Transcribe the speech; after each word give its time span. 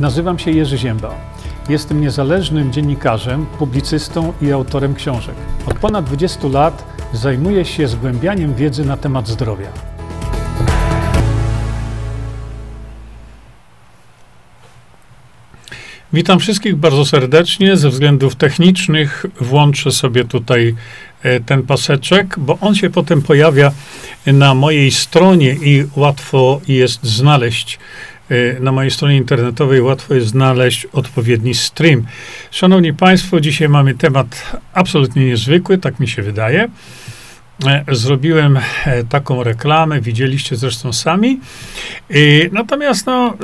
Nazywam 0.00 0.38
się 0.38 0.50
Jerzy 0.50 0.78
Ziemba. 0.78 1.14
Jestem 1.68 2.00
niezależnym 2.00 2.72
dziennikarzem, 2.72 3.46
publicystą 3.46 4.32
i 4.42 4.52
autorem 4.52 4.94
książek. 4.94 5.34
Od 5.66 5.78
ponad 5.78 6.04
20 6.04 6.48
lat 6.48 6.84
zajmuję 7.12 7.64
się 7.64 7.88
zgłębianiem 7.88 8.54
wiedzy 8.54 8.84
na 8.84 8.96
temat 8.96 9.28
zdrowia. 9.28 9.66
Witam 16.12 16.38
wszystkich 16.38 16.76
bardzo 16.76 17.04
serdecznie. 17.04 17.76
Ze 17.76 17.88
względów 17.88 18.36
technicznych 18.36 19.26
włączę 19.40 19.90
sobie 19.90 20.24
tutaj 20.24 20.74
e, 21.22 21.40
ten 21.40 21.62
paseczek, 21.62 22.38
bo 22.38 22.58
on 22.60 22.74
się 22.74 22.90
potem 22.90 23.22
pojawia 23.22 23.72
na 24.26 24.54
mojej 24.54 24.90
stronie 24.90 25.52
i 25.52 25.86
łatwo 25.96 26.60
jest 26.68 27.04
znaleźć 27.04 27.78
na 28.60 28.72
mojej 28.72 28.90
stronie 28.90 29.16
internetowej 29.16 29.80
łatwo 29.80 30.14
jest 30.14 30.26
znaleźć 30.26 30.86
odpowiedni 30.92 31.54
stream. 31.54 32.02
Szanowni 32.50 32.94
Państwo, 32.94 33.40
dzisiaj 33.40 33.68
mamy 33.68 33.94
temat 33.94 34.58
absolutnie 34.74 35.24
niezwykły, 35.24 35.78
tak 35.78 36.00
mi 36.00 36.08
się 36.08 36.22
wydaje. 36.22 36.68
E, 37.66 37.84
zrobiłem 37.88 38.58
e, 38.86 39.04
taką 39.04 39.42
reklamę, 39.44 40.00
widzieliście 40.00 40.56
zresztą 40.56 40.92
sami. 40.92 41.40
Natomiast 42.52 43.06
no, 43.06 43.34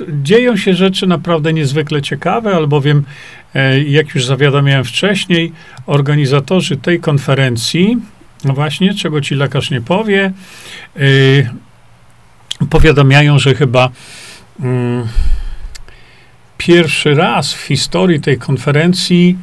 y, 0.00 0.22
dzieją 0.22 0.56
się 0.56 0.74
rzeczy 0.74 1.06
naprawdę 1.06 1.52
niezwykle 1.52 2.02
ciekawe, 2.02 2.56
albowiem, 2.56 3.04
e, 3.54 3.80
jak 3.80 4.14
już 4.14 4.26
zawiadamiałem 4.26 4.84
wcześniej, 4.84 5.52
organizatorzy 5.86 6.76
tej 6.76 7.00
konferencji, 7.00 7.96
no 8.44 8.54
właśnie, 8.54 8.94
czego 8.94 9.20
ci 9.20 9.34
lekarz 9.34 9.70
nie 9.70 9.80
powie, 9.80 10.32
y, 10.96 11.50
powiadamiają, 12.70 13.38
że 13.38 13.54
chyba 13.54 13.90
mm, 14.60 15.08
pierwszy 16.58 17.14
raz 17.14 17.54
w 17.54 17.60
historii 17.60 18.20
tej 18.20 18.38
konferencji 18.38 19.36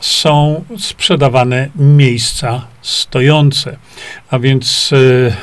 są 0.00 0.64
sprzedawane 0.78 1.68
miejsca 1.76 2.66
stojące. 2.82 3.76
A 4.30 4.38
więc 4.38 4.90
e, 4.92 5.36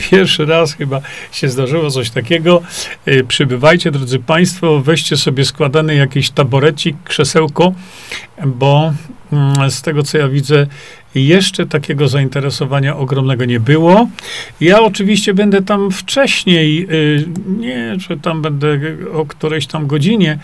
pierwszy 0.10 0.46
raz 0.46 0.74
chyba 0.74 1.00
się 1.32 1.48
zdarzyło 1.48 1.90
coś 1.90 2.10
takiego. 2.10 2.62
E, 3.06 3.24
przybywajcie, 3.24 3.90
drodzy 3.90 4.18
Państwo, 4.18 4.80
weźcie 4.80 5.16
sobie 5.16 5.44
składany 5.44 5.94
jakiś 5.94 6.30
taborecik, 6.30 6.96
krzesełko, 7.04 7.74
bo 8.46 8.92
z 9.68 9.82
tego 9.82 10.02
co 10.02 10.18
ja 10.18 10.28
widzę, 10.28 10.66
jeszcze 11.14 11.66
takiego 11.66 12.08
zainteresowania 12.08 12.96
ogromnego 12.96 13.44
nie 13.44 13.60
było. 13.60 14.08
Ja 14.60 14.80
oczywiście 14.80 15.34
będę 15.34 15.62
tam 15.62 15.90
wcześniej, 15.90 16.86
y, 16.90 17.24
nie, 17.46 18.00
że 18.00 18.16
tam 18.16 18.42
będę 18.42 18.78
o 19.12 19.26
którejś 19.26 19.66
tam 19.66 19.86
godzinie, 19.86 20.38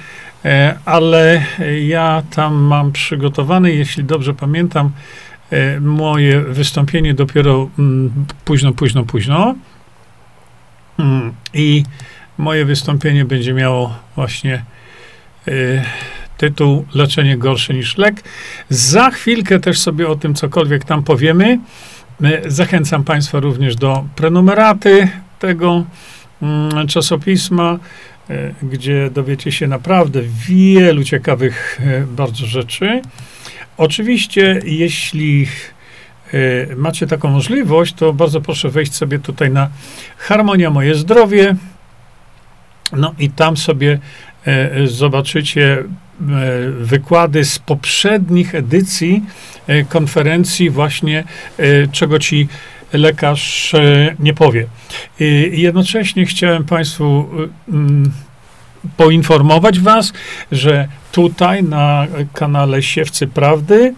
e, 0.45 0.75
ale 0.85 1.45
ja 1.85 2.23
tam 2.31 2.55
mam 2.55 2.93
przygotowane, 2.93 3.71
jeśli 3.71 4.05
dobrze 4.05 4.35
pamiętam, 4.35 4.91
e, 5.51 5.81
moje 5.81 6.41
wystąpienie 6.41 7.15
dopiero 7.15 7.69
mm, 7.79 8.13
późno, 8.45 8.73
późno, 8.73 9.05
późno. 9.05 9.55
Mm, 10.99 11.33
I 11.55 11.83
moje 12.39 12.65
wystąpienie 12.65 13.25
będzie 13.25 13.55
miało 13.55 13.97
właśnie 14.17 14.65
y, 15.49 15.83
tytuł 16.43 16.85
Leczenie 16.95 17.39
gorsze 17.39 17.75
niż 17.75 17.99
lek. 17.99 18.23
Za 18.69 19.11
chwilkę 19.11 19.61
też 19.61 19.79
sobie 19.79 20.09
o 20.09 20.17
tym 20.17 20.35
cokolwiek 20.35 20.85
tam 20.85 21.03
powiemy. 21.03 21.59
E, 22.23 22.51
zachęcam 22.51 23.05
Państwa 23.05 23.41
również 23.41 23.77
do 23.77 24.05
prenumeraty 24.17 25.09
tego 25.39 25.85
mm, 26.43 26.87
czasopisma, 26.87 27.79
e, 28.31 28.55
gdzie 28.63 29.11
dowiecie 29.11 29.53
się 29.53 29.67
naprawdę 29.67 30.21
wielu 30.49 31.05
ciekawych 31.05 31.81
e, 31.81 32.01
bardzo 32.01 32.47
rzeczy. 32.47 33.03
Oczywiście, 33.77 34.61
jeśli 34.65 35.47
macie 36.77 37.07
taką 37.07 37.31
możliwość, 37.31 37.95
to 37.95 38.13
bardzo 38.13 38.41
proszę 38.41 38.69
wejść 38.69 38.95
sobie 38.95 39.19
tutaj 39.19 39.51
na 39.51 39.69
Harmonia 40.19 40.71
Moje 40.71 40.95
Zdrowie. 40.95 41.57
No 42.93 43.15
i 43.19 43.31
tam 43.31 43.57
sobie 43.57 43.99
zobaczycie 44.85 45.85
E, 45.85 45.85
wykłady 46.81 47.45
z 47.45 47.59
poprzednich 47.59 48.55
edycji 48.55 49.23
e, 49.67 49.85
konferencji 49.85 50.71
właśnie, 50.71 51.25
e, 51.59 51.87
czego 51.87 52.19
ci 52.19 52.49
lekarz 52.93 53.73
nie 54.19 54.35
powie. 54.35 54.67
I 55.21 55.61
jednocześnie 55.61 56.27
chciałem 56.27 56.65
Państwu 56.65 57.29
mm, 57.69 58.13
poinformować 58.97 59.81
Was, 59.81 60.13
że 60.53 60.89
tutaj 61.13 61.63
na 61.63 62.07
kanale 62.33 62.83
Siewcy 62.83 63.27
Prawdy 63.27 63.95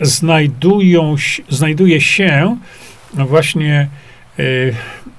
znajdują, 0.00 1.14
znajduje 1.48 2.00
się 2.00 2.56
właśnie 3.14 3.88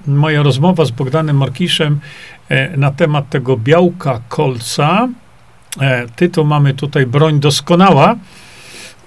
moja 0.06 0.42
rozmowa 0.42 0.84
z 0.84 0.90
Bogdanem 0.90 1.36
Markiszem 1.36 2.00
na 2.76 2.90
temat 2.90 3.30
tego 3.30 3.56
białka 3.56 4.20
kolca, 4.28 5.08
E, 5.08 5.23
tytuł 6.16 6.44
mamy 6.44 6.74
tutaj 6.74 7.06
Broń 7.06 7.40
doskonała, 7.40 8.16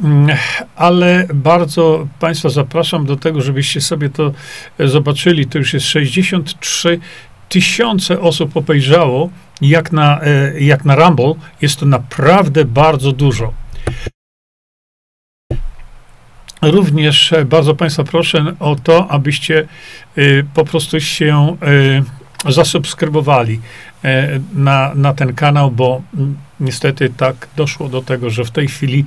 mm, 0.04 0.38
ale 0.76 1.28
bardzo 1.34 2.08
Państwa 2.20 2.50
zapraszam 2.50 3.06
do 3.06 3.16
tego, 3.16 3.42
żebyście 3.42 3.82
sobie 3.82 4.10
to 4.10 4.32
zobaczyli. 4.80 5.46
To 5.46 5.58
już 5.58 5.74
jest 5.74 5.86
63 5.86 7.00
tysiące 7.50 8.20
osób 8.20 8.58
obejrzało, 8.58 9.30
jak 9.62 9.92
na, 9.92 10.22
e, 10.22 10.60
jak 10.60 10.86
na 10.86 10.96
Rumble. 10.96 11.34
Jest 11.62 11.80
to 11.80 11.86
naprawdę 11.86 12.66
bardzo 12.66 13.12
dużo. 13.12 13.54
Również 16.62 17.34
bardzo 17.46 17.76
Państwa 17.76 18.04
proszę 18.04 18.54
o 18.60 18.76
to, 18.76 19.08
abyście 19.12 19.68
e, 20.16 20.22
po 20.54 20.66
prostu 20.66 21.00
się 21.00 21.58
zasubskrybowali 22.46 23.60
na, 24.54 24.92
na 24.96 25.14
ten 25.14 25.34
kanał, 25.34 25.72
bo 25.72 26.02
niestety 26.60 27.10
tak 27.18 27.48
doszło 27.56 27.90
do 27.90 28.02
tego, 28.02 28.30
że 28.30 28.46
w 28.46 28.52
tej 28.52 28.68
chwili 28.68 29.06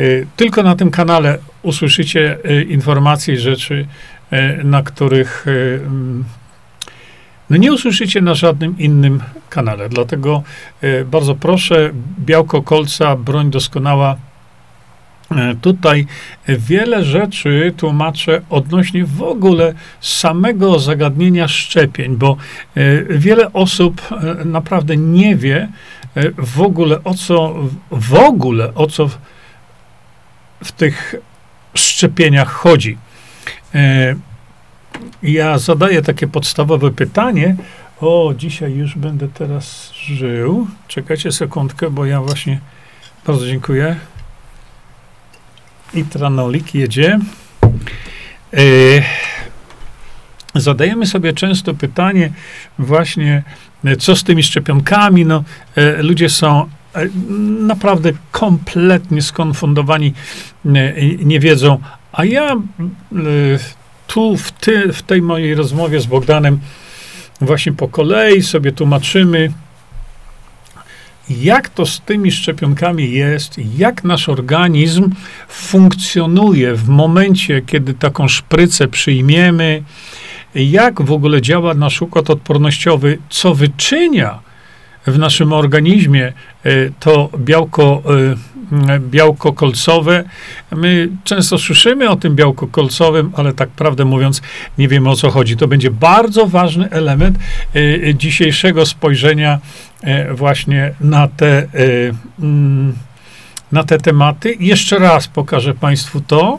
y, 0.00 0.26
tylko 0.36 0.62
na 0.62 0.76
tym 0.76 0.90
kanale 0.90 1.38
usłyszycie 1.62 2.38
y, 2.50 2.62
informacje 2.62 3.34
i 3.34 3.38
rzeczy, 3.38 3.86
na 4.64 4.82
których 4.82 5.46
mm, 5.46 6.24
no 7.50 7.56
nie 7.56 7.72
usłyszycie 7.72 8.20
na 8.20 8.34
żadnym 8.34 8.78
innym 8.78 9.20
kanale. 9.48 9.88
Dlatego 9.88 10.42
bardzo 11.06 11.34
proszę, 11.34 11.90
białko 12.18 12.62
kolca, 12.62 13.16
broń 13.16 13.50
doskonała. 13.50 14.16
Tutaj 15.60 16.06
wiele 16.48 17.04
rzeczy 17.04 17.74
tłumaczę 17.76 18.42
odnośnie 18.50 19.04
w 19.04 19.22
ogóle 19.22 19.74
samego 20.00 20.78
zagadnienia 20.78 21.48
szczepień, 21.48 22.16
bo 22.16 22.36
wiele 23.08 23.52
osób 23.52 24.02
naprawdę 24.44 24.96
nie 24.96 25.36
wie, 25.36 25.68
E, 26.14 26.30
w 26.38 26.60
ogóle 26.60 27.04
o 27.04 27.14
co, 27.14 27.54
w 27.90 28.14
ogóle 28.14 28.74
o 28.74 28.86
co 28.86 29.08
w, 30.64 30.72
tych 30.72 31.14
szczepieniach 31.74 32.52
chodzi. 32.52 32.98
E, 33.74 34.14
ja 35.22 35.58
zadaję 35.58 36.02
takie 36.02 36.28
podstawowe 36.28 36.90
pytanie. 36.90 37.56
O, 38.00 38.34
dzisiaj 38.36 38.72
już 38.72 38.96
będę 38.96 39.28
teraz 39.28 39.92
żył. 39.92 40.66
Czekajcie 40.88 41.32
sekundkę, 41.32 41.90
bo 41.90 42.06
ja 42.06 42.20
właśnie 42.20 42.60
bardzo 43.26 43.46
dziękuję. 43.46 43.96
I 45.94 46.04
tranolik 46.04 46.74
jedzie. 46.74 47.18
E, 48.54 48.58
zadajemy 50.54 51.06
sobie 51.06 51.32
często 51.32 51.74
pytanie 51.74 52.32
właśnie 52.78 53.42
co 53.98 54.16
z 54.16 54.24
tymi 54.24 54.42
szczepionkami? 54.42 55.26
No, 55.26 55.44
e, 55.76 56.02
ludzie 56.02 56.28
są 56.28 56.68
e, 56.94 57.06
naprawdę 57.60 58.12
kompletnie 58.30 59.22
skonfundowani, 59.22 60.14
e, 60.66 60.70
nie 61.24 61.40
wiedzą. 61.40 61.78
A 62.12 62.24
ja 62.24 62.56
tu 64.06 64.36
w, 64.36 64.52
ty, 64.52 64.92
w 64.92 65.02
tej 65.02 65.22
mojej 65.22 65.54
rozmowie 65.54 66.00
z 66.00 66.06
Bogdanem 66.06 66.60
właśnie 67.40 67.72
po 67.72 67.88
kolei 67.88 68.42
sobie 68.42 68.72
tłumaczymy, 68.72 69.52
jak 71.30 71.68
to 71.68 71.86
z 71.86 72.00
tymi 72.00 72.32
szczepionkami 72.32 73.10
jest, 73.10 73.56
jak 73.78 74.04
nasz 74.04 74.28
organizm 74.28 75.10
funkcjonuje 75.48 76.74
w 76.74 76.88
momencie, 76.88 77.62
kiedy 77.66 77.94
taką 77.94 78.28
szprycę 78.28 78.88
przyjmiemy, 78.88 79.82
jak 80.54 81.02
w 81.02 81.12
ogóle 81.12 81.42
działa 81.42 81.74
nasz 81.74 82.02
układ 82.02 82.30
odpornościowy, 82.30 83.18
co 83.30 83.54
wyczynia 83.54 84.38
w 85.06 85.18
naszym 85.18 85.52
organizmie, 85.52 86.32
to 87.00 87.30
białko, 87.38 88.02
białko 88.98 89.52
kolcowe. 89.52 90.24
My 90.70 91.08
często 91.24 91.58
słyszymy 91.58 92.10
o 92.10 92.16
tym 92.16 92.36
białku 92.36 92.66
kolcowym, 92.66 93.32
ale 93.36 93.52
tak 93.52 93.68
prawdę 93.68 94.04
mówiąc, 94.04 94.42
nie 94.78 94.88
wiemy 94.88 95.10
o 95.10 95.16
co 95.16 95.30
chodzi. 95.30 95.56
To 95.56 95.68
będzie 95.68 95.90
bardzo 95.90 96.46
ważny 96.46 96.90
element 96.90 97.38
dzisiejszego 98.14 98.86
spojrzenia 98.86 99.58
właśnie 100.34 100.94
na 101.00 101.28
te, 101.28 101.66
na 103.72 103.84
te 103.84 103.98
tematy. 103.98 104.56
Jeszcze 104.60 104.98
raz 104.98 105.28
pokażę 105.28 105.74
Państwu 105.74 106.20
to. 106.20 106.58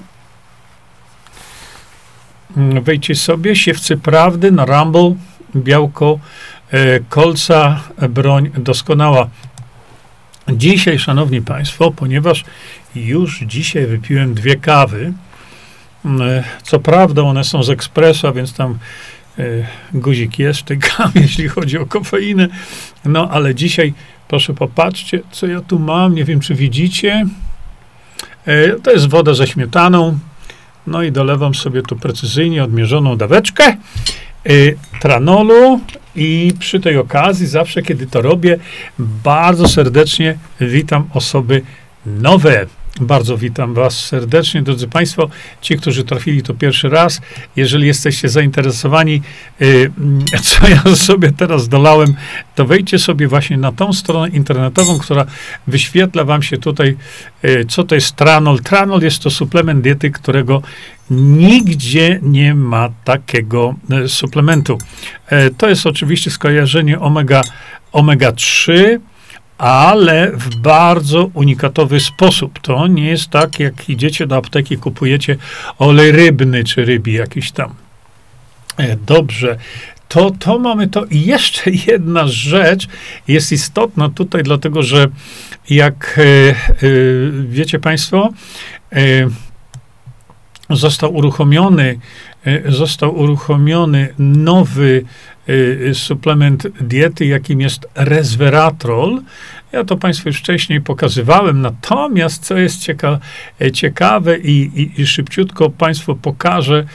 Mm, 2.58 2.84
wejdźcie 2.84 3.16
sobie, 3.16 3.56
siewcy 3.56 3.98
prawdy 3.98 4.52
na 4.52 4.66
Rumble, 4.66 5.16
białko, 5.56 6.20
e, 6.20 6.53
kolca, 7.10 7.80
broń 8.10 8.50
doskonała. 8.58 9.30
Dzisiaj, 10.50 11.00
szanowni 11.00 11.42
państwo, 11.42 11.92
ponieważ 11.92 12.44
już 12.96 13.40
dzisiaj 13.40 13.88
wypiłem 13.88 14.34
dwie 14.34 14.56
kawy, 14.56 15.14
mm, 16.06 16.22
e, 16.22 16.44
co 16.64 16.80
prawda 16.80 17.22
one 17.22 17.44
są 17.44 17.64
z 17.64 17.70
ekspresu, 17.70 18.28
a 18.28 18.32
więc 18.32 18.54
tam 18.54 18.78
e, 19.40 19.44
guzik 19.94 20.40
jest 20.40 20.64
tej 20.64 20.80
kawie, 20.98 21.22
jeśli 21.22 21.48
chodzi 21.48 21.78
o 21.78 21.86
kofeinę, 21.86 22.48
no 23.06 23.30
ale 23.32 23.56
dzisiaj, 23.56 23.94
proszę 24.28 24.54
popatrzcie, 24.54 25.22
co 25.32 25.48
ja 25.48 25.62
tu 25.62 25.80
mam, 25.80 26.16
nie 26.16 26.24
wiem, 26.24 26.40
czy 26.40 26.56
widzicie, 26.56 27.26
to 28.84 28.92
jest 28.92 29.10
woda 29.10 29.34
ze 29.34 29.48
śmietaną, 29.48 30.20
no 30.88 31.04
i 31.04 31.12
dolewam 31.12 31.56
sobie 31.56 31.82
tu 31.82 31.96
precyzyjnie 31.96 32.64
odmierzoną 32.64 33.18
daweczkę 33.18 33.78
y, 34.50 34.78
tranolu 35.00 35.80
i 36.16 36.54
przy 36.60 36.80
tej 36.80 36.98
okazji, 36.98 37.48
zawsze 37.48 37.82
kiedy 37.82 38.08
to 38.08 38.22
robię, 38.22 38.58
bardzo 39.00 39.68
serdecznie 39.68 40.38
witam 40.62 41.10
osoby 41.14 41.62
nowe. 42.06 42.66
Bardzo 43.02 43.38
witam 43.38 43.74
Was 43.74 44.06
serdecznie, 44.06 44.62
drodzy 44.62 44.88
Państwo, 44.88 45.30
ci, 45.62 45.78
którzy 45.78 46.04
trafili 46.04 46.44
to 46.44 46.54
pierwszy 46.54 46.90
raz. 46.90 47.22
Jeżeli 47.56 47.88
jesteście 47.88 48.30
zainteresowani, 48.30 49.22
y, 49.62 49.92
co 50.44 50.68
ja 50.68 50.96
sobie 50.96 51.32
teraz 51.32 51.70
dolałem, 51.70 52.14
to 52.56 52.66
wejdźcie 52.66 53.00
sobie 53.00 53.28
właśnie 53.28 53.58
na 53.58 53.72
tą 53.72 53.94
stronę 53.94 54.30
internetową, 54.30 55.00
która 55.00 55.26
wyświetla 55.68 56.24
Wam 56.24 56.44
się 56.44 56.58
tutaj, 56.58 56.98
y, 57.46 57.66
co 57.70 57.84
to 57.84 57.96
jest 57.96 58.16
Tranol. 58.16 58.60
Tranol 58.60 59.02
jest 59.02 59.20
to 59.20 59.30
suplement 59.30 59.82
diety, 59.82 60.12
którego 60.12 60.62
nigdzie 61.12 62.20
nie 62.22 62.56
ma 62.56 62.90
takiego 63.04 63.76
y, 64.06 64.10
suplementu. 64.10 64.78
To 65.58 65.70
jest 65.70 65.86
oczywiście 65.86 66.32
skojarzenie 66.32 67.00
omega, 67.00 67.42
omega 67.92 68.32
3 68.32 69.00
ale 69.58 70.32
w 70.32 70.56
bardzo 70.56 71.30
unikatowy 71.34 72.00
sposób. 72.00 72.60
To 72.60 72.88
nie 72.88 73.08
jest 73.08 73.30
tak, 73.30 73.60
jak 73.60 73.90
idziecie 73.90 74.28
do 74.28 74.36
apteki, 74.36 74.78
kupujecie 74.78 75.38
olej 75.80 76.12
rybny 76.12 76.64
czy 76.64 76.86
rybi 76.86 77.14
jakiś 77.14 77.52
tam. 77.52 77.74
E, 78.78 78.96
dobrze. 78.96 79.58
To, 80.08 80.32
to 80.40 80.60
mamy 80.60 80.88
to. 80.88 81.06
I 81.06 81.22
jeszcze 81.22 81.72
jedna 81.92 82.28
rzecz 82.28 82.88
jest 83.28 83.52
istotna 83.52 84.10
tutaj, 84.10 84.44
dlatego 84.44 84.84
że 84.84 85.08
jak 85.70 86.20
e, 86.20 86.22
e, 86.22 86.56
wiecie 87.48 87.80
Państwo, 87.80 88.30
został 90.70 91.16
uruchomiony, 91.16 92.00
został 92.66 93.20
uruchomiony 93.20 94.14
nowy 94.20 95.06
Y, 95.50 95.92
suplement 95.94 96.68
diety, 96.82 97.26
jakim 97.26 97.62
jest 97.62 97.88
resveratrol. 97.96 99.22
Ja 99.72 99.84
to 99.84 99.98
Państwu 99.98 100.30
już 100.30 100.40
wcześniej 100.40 100.82
pokazywałem, 100.82 101.62
natomiast 101.62 102.46
co 102.46 102.58
jest 102.58 102.82
cieka 102.82 103.20
e, 103.62 103.72
ciekawe 103.72 104.38
i, 104.38 104.52
i, 104.52 105.02
i, 105.02 105.08
szybciutko 105.08 105.70
Państwu 105.70 106.16
pokażę, 106.16 106.86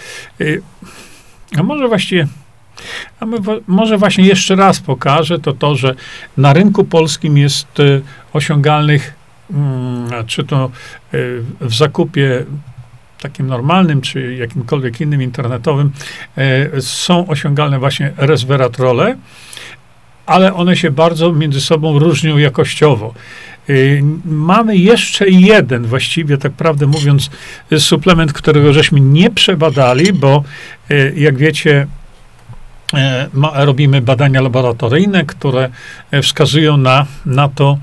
a 1.58 1.62
może 1.62 1.88
właściwie, 1.88 2.26
a 3.20 3.26
może 3.66 3.98
właśnie 3.98 4.24
jeszcze 4.26 4.56
raz 4.56 4.80
pokażę, 4.80 5.38
to 5.38 5.52
to, 5.52 5.74
że 5.76 5.94
na 6.36 6.52
rynku 6.52 6.84
polskim 6.84 7.38
jest 7.38 7.68
osiągalnych, 8.32 9.14
mm, 9.50 10.26
czy 10.26 10.44
to 10.44 10.70
w 11.60 11.74
zakupie 11.74 12.44
takim 13.20 13.46
normalnym, 13.46 14.00
czy 14.00 14.34
jakimkolwiek 14.34 15.00
innym 15.00 15.22
internetowym, 15.22 15.90
e, 16.38 16.80
są 16.80 17.26
osiągalne 17.26 17.78
właśnie 17.78 18.12
resveratrole, 18.16 19.16
ale 20.26 20.54
one 20.54 20.76
się 20.76 20.90
bardzo 20.90 21.32
między 21.32 21.60
sobą 21.60 21.98
różnią 21.98 22.38
jakościowo. 22.38 23.14
E, 23.68 23.72
mamy 24.24 24.76
jeszcze 24.76 25.28
jeden, 25.28 25.86
właściwie 25.86 26.38
tak 26.38 26.52
prawdę 26.52 26.86
mówiąc, 26.86 27.30
suplement, 27.78 28.32
którego 28.32 28.72
żeśmy 28.72 29.00
nie 29.00 29.30
przebadali, 29.30 30.12
bo 30.12 30.44
e, 30.90 31.12
jak 31.14 31.36
wiecie, 31.36 31.86
robimy 33.54 34.00
badania 34.00 34.40
laboratoryjne, 34.40 35.24
które 35.24 35.70
wskazują 36.22 36.76
na, 36.76 37.06
na 37.26 37.48
to, 37.48 37.78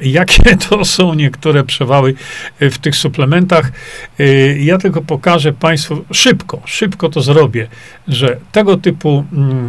jakie 0.00 0.56
to 0.68 0.84
są 0.84 1.14
niektóre 1.14 1.64
przewały 1.64 2.14
e, 2.60 2.70
w 2.70 2.78
tych 2.78 2.96
suplementach. 2.96 3.72
E, 4.18 4.24
ja 4.58 4.78
tylko 4.78 5.02
pokażę 5.02 5.52
Państwu 5.52 6.04
szybko, 6.12 6.62
szybko 6.64 7.08
to 7.08 7.22
zrobię, 7.22 7.68
że 8.08 8.36
tego 8.52 8.76
typu 8.76 9.24
mm, 9.32 9.68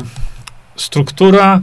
struktura, 0.76 1.62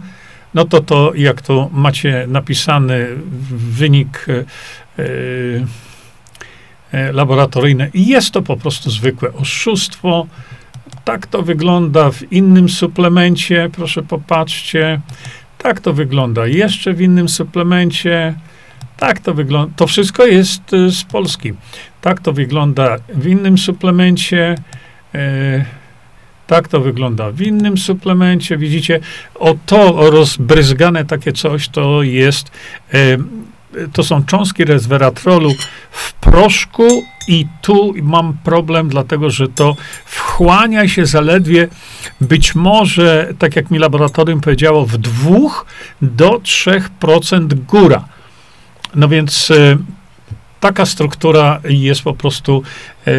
no 0.54 0.64
to 0.64 0.80
to, 0.80 1.12
jak 1.14 1.42
to 1.42 1.70
macie 1.72 2.24
napisany 2.28 3.06
wynik 3.50 4.26
laboratoryjny, 7.12 7.90
jest 7.94 8.30
to 8.30 8.42
po 8.42 8.56
prostu 8.56 8.90
zwykłe 8.90 9.32
oszustwo. 9.32 10.26
Tak 11.04 11.26
to 11.26 11.42
wygląda 11.42 12.10
w 12.10 12.32
innym 12.32 12.68
suplemencie, 12.68 13.70
proszę 13.72 14.02
popatrzcie. 14.02 15.00
Tak 15.58 15.80
to 15.80 15.92
wygląda. 15.92 16.46
Jeszcze 16.46 16.92
w 16.92 17.00
innym 17.00 17.28
suplemencie. 17.28 18.34
Tak 18.96 19.20
to 19.20 19.34
wygląda. 19.34 19.74
To 19.76 19.86
wszystko 19.86 20.26
jest 20.26 20.72
y, 20.72 20.90
z 20.90 21.04
Polski. 21.04 21.52
Tak 22.00 22.20
to 22.20 22.32
wygląda 22.32 22.96
w 23.08 23.26
innym 23.26 23.58
suplemencie. 23.58 24.54
E, 25.14 25.64
tak 26.46 26.68
to 26.68 26.80
wygląda 26.80 27.30
w 27.30 27.40
innym 27.40 27.78
suplemencie. 27.78 28.56
Widzicie, 28.56 29.00
o 29.34 29.54
to 29.66 30.10
rozbryzgane 30.10 31.04
takie 31.04 31.32
coś 31.32 31.68
to 31.68 32.02
jest 32.02 32.50
e, 32.94 32.98
to 33.92 34.04
są 34.04 34.24
cząstki 34.24 34.64
resveratrolu 34.64 35.54
w 35.90 36.12
proszku 36.12 37.04
i 37.28 37.46
tu 37.62 37.94
mam 38.02 38.36
problem, 38.44 38.88
dlatego 38.88 39.30
że 39.30 39.48
to 39.48 39.76
wchłania 40.04 40.88
się 40.88 41.06
zaledwie 41.06 41.68
być 42.20 42.54
może, 42.54 43.34
tak 43.38 43.56
jak 43.56 43.70
mi 43.70 43.78
laboratorium 43.78 44.40
powiedziało, 44.40 44.86
w 44.86 44.98
2 44.98 45.38
do 46.02 46.30
3% 46.30 47.54
góra. 47.54 48.04
No 48.94 49.08
więc 49.08 49.50
e, 49.50 49.76
taka 50.60 50.86
struktura 50.86 51.60
jest 51.68 52.02
po 52.02 52.14
prostu 52.14 52.62
e, 53.06 53.12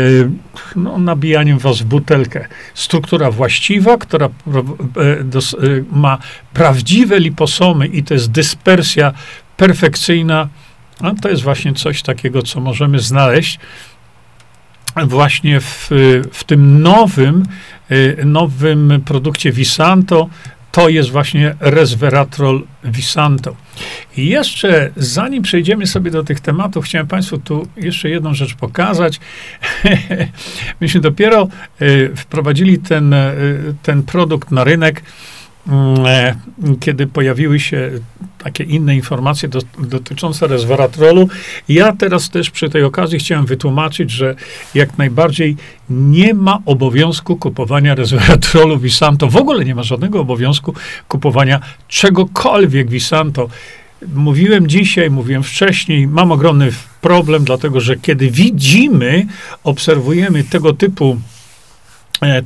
no, 0.75 0.97
nabijaniem 0.97 1.59
was 1.59 1.81
w 1.81 1.85
butelkę. 1.85 2.47
Struktura 2.73 3.31
właściwa, 3.31 3.97
która 3.97 4.25
e, 4.25 5.23
dos, 5.23 5.55
ma 5.91 6.17
prawdziwe 6.53 7.19
liposomy 7.19 7.87
i 7.87 8.03
to 8.03 8.13
jest 8.13 8.31
dyspersja 8.31 9.13
perfekcyjna, 9.57 10.47
a 11.01 11.11
to 11.21 11.29
jest 11.29 11.43
właśnie 11.43 11.73
coś 11.73 12.01
takiego, 12.01 12.41
co 12.41 12.59
możemy 12.59 12.99
znaleźć 12.99 13.59
właśnie 15.05 15.59
w, 15.61 15.89
w 16.33 16.43
tym 16.43 16.81
nowym, 16.81 17.45
y, 17.91 18.17
nowym 18.25 19.01
produkcie 19.05 19.51
Visanto, 19.51 20.29
to 20.71 20.89
jest 20.89 21.09
właśnie 21.09 21.55
resveratrol 21.59 22.63
Visanto. 22.83 23.55
I 24.17 24.27
jeszcze, 24.27 24.91
zanim 24.95 25.43
przejdziemy 25.43 25.87
sobie 25.87 26.11
do 26.11 26.23
tych 26.23 26.39
tematów, 26.39 26.85
chciałem 26.85 27.07
Państwu 27.07 27.37
tu 27.37 27.67
jeszcze 27.77 28.09
jedną 28.09 28.33
rzecz 28.33 28.55
pokazać. 28.55 29.19
Myśmy 30.81 31.01
dopiero 31.01 31.47
y, 31.81 32.11
wprowadzili 32.15 32.79
ten, 32.79 33.13
y, 33.13 33.75
ten 33.83 34.03
produkt 34.03 34.51
na 34.51 34.63
rynek 34.63 35.03
kiedy 36.79 37.07
pojawiły 37.07 37.59
się 37.59 37.91
takie 38.37 38.63
inne 38.63 38.95
informacje 38.95 39.49
do, 39.49 39.59
dotyczące 39.79 40.47
resveratrolu. 40.47 41.29
Ja 41.69 41.95
teraz 41.95 42.29
też 42.29 42.51
przy 42.51 42.69
tej 42.69 42.83
okazji 42.83 43.19
chciałem 43.19 43.45
wytłumaczyć, 43.45 44.11
że 44.11 44.35
jak 44.75 44.97
najbardziej 44.97 45.55
nie 45.89 46.33
ma 46.33 46.59
obowiązku 46.65 47.35
kupowania 47.35 47.95
resveratrolu 47.95 48.77
Visanto. 48.77 49.27
W 49.27 49.35
ogóle 49.37 49.65
nie 49.65 49.75
ma 49.75 49.83
żadnego 49.83 50.19
obowiązku 50.19 50.73
kupowania 51.07 51.59
czegokolwiek 51.87 52.89
Visanto. 52.89 53.49
Mówiłem 54.13 54.67
dzisiaj, 54.67 55.09
mówiłem 55.09 55.43
wcześniej, 55.43 56.07
mam 56.07 56.31
ogromny 56.31 56.71
problem, 57.01 57.43
dlatego 57.43 57.79
że 57.79 57.95
kiedy 57.95 58.31
widzimy, 58.31 59.27
obserwujemy 59.63 60.43
tego 60.43 60.73
typu 60.73 61.17
e, 61.17 61.36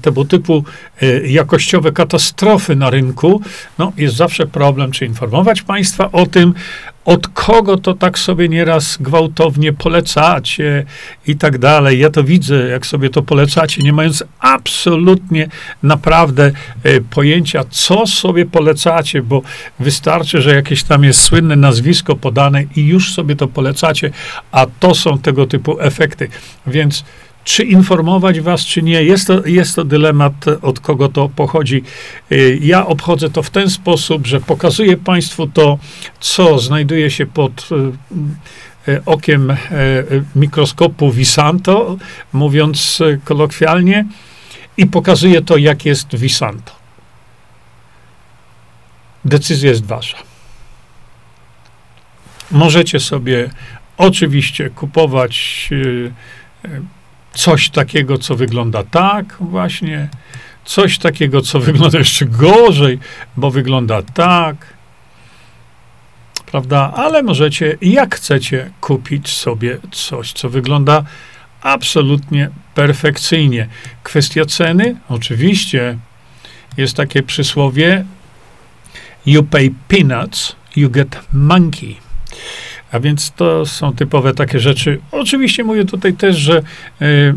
tego 0.02 0.26
typu 0.26 0.64
e, 1.02 1.28
jakościowe 1.28 1.92
katastrofy 1.92 2.76
na 2.76 2.90
rynku, 2.90 3.42
no 3.78 3.92
jest 3.98 4.16
zawsze 4.16 4.48
problem, 4.48 4.92
czy 4.92 5.06
informować 5.06 5.62
państwa 5.62 6.12
o 6.12 6.26
tym, 6.26 6.54
od 7.06 7.28
kogo 7.28 7.78
to 7.78 7.94
tak 7.94 8.20
sobie 8.20 8.50
nieraz 8.50 8.98
gwałtownie 8.98 9.74
polecacie 9.74 10.86
i 11.28 11.36
tak 11.36 11.58
dalej. 11.58 12.00
Ja 12.00 12.10
to 12.10 12.24
widzę, 12.24 12.68
jak 12.68 12.86
sobie 12.86 13.10
to 13.10 13.22
polecacie, 13.22 13.84
nie 13.84 13.94
mając 13.94 14.24
absolutnie 14.40 15.48
naprawdę 15.84 16.52
e, 16.84 17.02
pojęcia, 17.02 17.64
co 17.70 18.08
sobie 18.08 18.46
polecacie, 18.46 19.22
bo 19.22 19.42
wystarczy, 19.80 20.42
że 20.42 20.56
jakieś 20.56 20.84
tam 20.84 21.04
jest 21.04 21.22
słynne 21.22 21.56
nazwisko 21.56 22.16
podane 22.16 22.64
i 22.76 22.86
już 22.86 23.14
sobie 23.14 23.36
to 23.36 23.48
polecacie, 23.48 24.12
a 24.52 24.66
to 24.80 24.96
są 24.96 25.18
tego 25.18 25.48
typu 25.48 25.80
efekty. 25.80 26.28
Więc 26.68 27.04
czy 27.44 27.64
informować 27.64 28.40
was, 28.40 28.66
czy 28.66 28.82
nie. 28.82 29.04
Jest 29.04 29.28
to, 29.28 29.46
jest 29.46 29.76
to 29.76 29.84
dylemat, 29.84 30.34
od 30.62 30.80
kogo 30.80 31.10
to 31.10 31.30
pochodzi. 31.30 31.84
Y, 32.32 32.60
ja 32.62 32.86
obchodzę 32.86 33.30
to 33.30 33.44
w 33.44 33.50
ten 33.50 33.70
sposób, 33.70 34.28
że 34.28 34.42
pokazuję 34.42 34.98
Państwu 34.98 35.48
to, 35.48 35.80
co 36.20 36.60
znajduje 36.60 37.12
się 37.12 37.26
pod 37.26 37.70
y, 38.88 38.92
y, 38.92 39.02
okiem 39.06 39.58
mikroskopu 40.36 41.12
Visanto, 41.12 41.98
mówiąc 42.34 43.00
kolokwialnie, 43.24 44.06
i 44.78 44.86
pokazuję 44.86 45.42
to, 45.42 45.58
jak 45.58 45.86
jest 45.86 46.16
Visanto. 46.16 46.72
Decyzja 49.26 49.70
jest 49.70 49.86
wasza. 49.86 50.18
Możecie 52.52 53.00
sobie 53.00 53.50
oczywiście 53.98 54.70
kupować 54.70 55.70
coś 57.34 57.70
takiego, 57.70 58.18
co 58.18 58.36
wygląda 58.36 58.84
tak 58.84 59.36
właśnie, 59.40 60.10
coś 60.66 60.98
takiego, 60.98 61.42
co 61.42 61.60
wygląda 61.60 61.98
jeszcze 61.98 62.26
gorzej, 62.26 63.00
bo 63.38 63.52
wygląda 63.52 64.02
tak, 64.02 64.74
prawda? 66.46 66.94
Ale 66.96 67.24
możecie, 67.24 67.78
jak 67.82 68.16
chcecie, 68.16 68.72
kupić 68.82 69.30
sobie 69.30 69.78
coś, 69.92 70.34
co 70.34 70.50
wygląda 70.50 71.04
absolutnie 71.62 72.50
perfekcyjnie. 72.76 73.68
Kwestia 74.04 74.46
ceny, 74.46 74.96
oczywiście, 75.10 75.98
jest 76.78 76.98
takie 76.98 77.24
przysłowie: 77.24 78.06
You 79.26 79.44
pay 79.44 79.70
peanuts, 79.88 80.56
you 80.76 80.90
get 80.90 81.20
monkey. 81.34 81.96
A 82.92 83.00
więc 83.00 83.32
to 83.32 83.66
są 83.66 83.94
typowe 83.94 84.34
takie 84.34 84.60
rzeczy. 84.60 85.00
Oczywiście 85.12 85.64
mówię 85.64 85.86
tutaj 85.86 86.14
też, 86.14 86.38
że 86.38 86.62
y, 87.02 87.36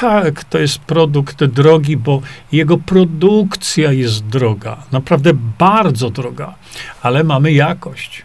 tak, 0.00 0.44
to 0.44 0.58
jest 0.58 0.78
produkt 0.78 1.44
drogi, 1.44 1.96
bo 1.96 2.20
jego 2.52 2.78
produkcja 2.78 3.92
jest 3.92 4.26
droga. 4.26 4.76
Naprawdę 4.92 5.32
bardzo 5.58 6.10
droga, 6.10 6.54
ale 7.02 7.24
mamy 7.24 7.52
jakość. 7.52 8.22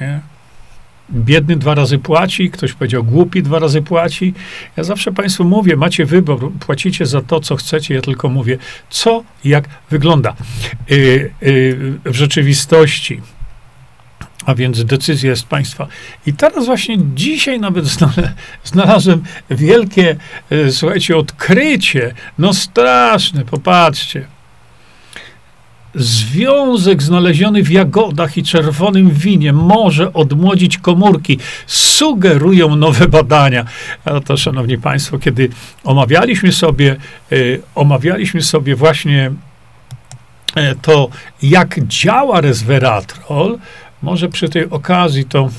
Nie? 0.00 0.20
Biedny 1.10 1.56
dwa 1.56 1.74
razy 1.74 1.98
płaci, 1.98 2.50
ktoś 2.50 2.72
powiedział 2.72 3.04
głupi 3.04 3.42
dwa 3.42 3.58
razy 3.58 3.82
płaci. 3.82 4.34
Ja 4.76 4.84
zawsze 4.84 5.12
Państwu 5.12 5.44
mówię, 5.44 5.76
macie 5.76 6.04
wybór, 6.04 6.52
płacicie 6.60 7.06
za 7.06 7.22
to, 7.22 7.40
co 7.40 7.56
chcecie. 7.56 7.94
Ja 7.94 8.00
tylko 8.00 8.28
mówię, 8.28 8.58
co, 8.90 9.24
jak 9.44 9.68
wygląda. 9.90 10.34
Yy, 10.90 10.96
yy, 11.40 11.98
w 12.04 12.14
rzeczywistości 12.14 13.20
a 14.48 14.54
więc 14.54 14.84
decyzja 14.84 15.30
jest 15.30 15.46
państwa. 15.46 15.86
I 16.26 16.32
teraz 16.32 16.66
właśnie 16.66 16.96
dzisiaj 17.14 17.60
nawet 17.60 17.84
znalazłem 18.64 19.22
wielkie, 19.50 20.16
e, 20.50 20.70
słuchajcie, 20.70 21.16
odkrycie. 21.16 22.14
No 22.38 22.54
straszne, 22.54 23.44
popatrzcie. 23.44 24.26
Związek 25.94 27.02
znaleziony 27.02 27.62
w 27.62 27.70
jagodach 27.70 28.36
i 28.36 28.42
czerwonym 28.42 29.10
winie 29.10 29.52
może 29.52 30.12
odmłodzić 30.12 30.78
komórki. 30.78 31.38
Sugerują 31.66 32.76
nowe 32.76 33.08
badania. 33.08 33.64
A 34.04 34.20
to, 34.20 34.36
szanowni 34.36 34.78
państwo, 34.78 35.18
kiedy 35.18 35.48
omawialiśmy 35.84 36.52
sobie, 36.52 36.96
y, 37.32 37.62
omawialiśmy 37.74 38.42
sobie 38.42 38.76
właśnie 38.76 39.32
y, 40.56 40.76
to, 40.82 41.08
jak 41.42 41.86
działa 41.86 42.40
resveratrol, 42.40 43.58
może 44.02 44.28
przy 44.28 44.48
tej 44.48 44.70
okazji 44.70 45.24
to. 45.24 45.50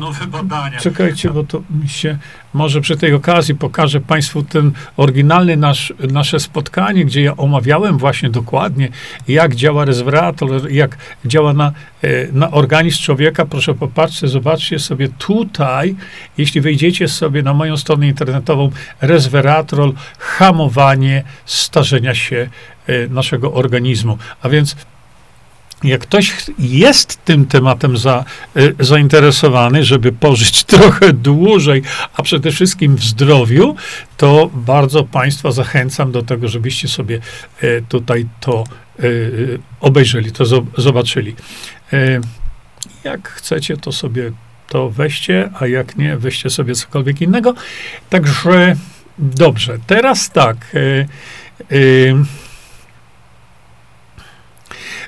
nowe 0.00 0.26
badania. 0.26 0.78
Czekajcie, 0.78 1.30
bo 1.30 1.44
to 1.44 1.62
mi 1.82 1.88
się. 1.88 2.18
Może 2.54 2.80
przy 2.80 2.96
tej 2.96 3.14
okazji 3.14 3.54
pokażę 3.54 4.00
Państwu 4.00 4.42
ten 4.42 4.72
oryginalny 4.96 5.56
nasz, 5.56 5.92
nasze 6.12 6.40
spotkanie, 6.40 7.04
gdzie 7.04 7.22
ja 7.22 7.36
omawiałem 7.36 7.98
właśnie 7.98 8.30
dokładnie, 8.30 8.88
jak 9.28 9.54
działa 9.54 9.84
resveratrol, 9.84 10.60
jak 10.70 10.98
działa 11.24 11.52
na, 11.52 11.72
e, 12.02 12.32
na 12.32 12.50
organizm 12.50 13.02
człowieka. 13.02 13.44
Proszę 13.46 13.74
popatrzcie, 13.74 14.28
zobaczcie 14.28 14.78
sobie 14.78 15.08
tutaj, 15.18 15.96
jeśli 16.38 16.60
wejdziecie 16.60 17.08
sobie 17.08 17.42
na 17.42 17.54
moją 17.54 17.76
stronę 17.76 18.06
internetową, 18.08 18.70
resveratrol, 19.00 19.92
hamowanie 20.18 21.22
starzenia 21.44 22.14
się 22.14 22.48
e, 22.86 23.08
naszego 23.08 23.54
organizmu. 23.54 24.18
A 24.42 24.48
więc 24.48 24.76
jak 25.84 26.00
ktoś 26.00 26.32
jest 26.58 27.24
tym 27.24 27.46
tematem 27.46 27.96
za, 27.96 28.24
y, 28.56 28.74
zainteresowany, 28.78 29.84
żeby 29.84 30.12
pożyć 30.12 30.64
trochę 30.74 31.12
dłużej, 31.12 31.82
a 32.14 32.22
przede 32.22 32.50
wszystkim 32.50 32.96
w 32.96 33.04
zdrowiu, 33.04 33.76
to 34.16 34.50
bardzo 34.54 35.04
Państwa 35.04 35.52
zachęcam 35.52 36.12
do 36.12 36.22
tego, 36.22 36.48
żebyście 36.48 36.88
sobie 36.88 37.20
y, 37.62 37.84
tutaj 37.88 38.26
to 38.40 38.64
y, 39.00 39.58
obejrzeli, 39.80 40.32
to 40.32 40.44
zobaczyli. 40.78 41.34
Jak 43.04 43.28
chcecie, 43.28 43.76
to 43.76 43.92
sobie 43.92 44.32
to 44.68 44.90
weźcie, 44.90 45.50
a 45.60 45.66
jak 45.66 45.96
nie, 45.96 46.16
weźcie 46.16 46.50
sobie 46.50 46.74
cokolwiek 46.74 47.20
innego. 47.20 47.54
Także 48.10 48.76
dobrze, 49.18 49.78
teraz 49.86 50.30
tak. 50.30 50.56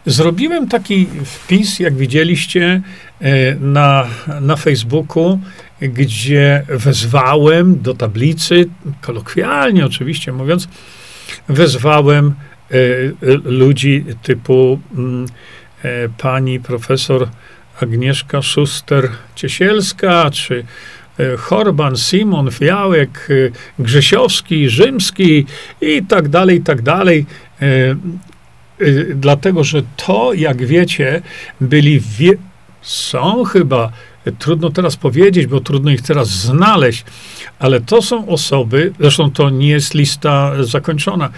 Zrobiłem 0.07 0.69
taki 0.69 1.07
wpis, 1.25 1.79
jak 1.79 1.95
widzieliście, 1.95 2.83
e, 3.21 3.55
na, 3.55 4.07
na 4.41 4.57
Facebooku, 4.57 5.39
gdzie 5.81 6.65
wezwałem 6.69 7.83
do 7.83 7.95
tablicy, 7.95 8.69
kolokwialnie 9.01 9.87
oczywiście 9.87 10.33
mówiąc, 10.33 10.69
wezwałem 11.49 12.35
e, 12.71 12.75
ludzi 13.45 14.05
typu 14.23 14.81
mm, 14.95 15.27
e, 15.83 16.09
pani 16.09 16.61
profesor 16.61 17.29
Agnieszka 17.81 18.39
Szuster-Ciesielska, 18.39 20.31
czy 20.31 20.65
Horban, 21.39 21.97
Simon, 21.97 22.51
Fiałek, 22.51 23.29
Grzesiowski, 23.79 24.71
Rzymski 24.71 25.47
i 25.81 26.03
tak 26.09 26.29
dalej, 26.29 26.57
i 26.57 26.63
tak 26.63 26.83
dalej. 26.83 27.27
Y, 28.83 29.15
dlatego 29.15 29.65
że 29.65 29.83
to, 29.97 30.33
jak 30.35 30.67
wiecie, 30.67 31.23
byli 31.61 32.01
wie... 32.01 32.33
są 32.83 33.45
chyba, 33.45 33.93
trudno 34.39 34.71
teraz 34.71 34.97
powiedzieć, 34.97 35.47
bo 35.47 35.61
trudno 35.61 35.91
ich 35.91 36.03
teraz 36.03 36.29
znaleźć, 36.29 37.05
ale 37.59 37.81
to 37.81 38.03
są 38.03 38.29
osoby, 38.29 38.93
zresztą 39.01 39.31
to 39.31 39.51
nie 39.51 39.69
jest 39.69 39.95
lista 39.95 40.53
zakończona, 40.65 41.31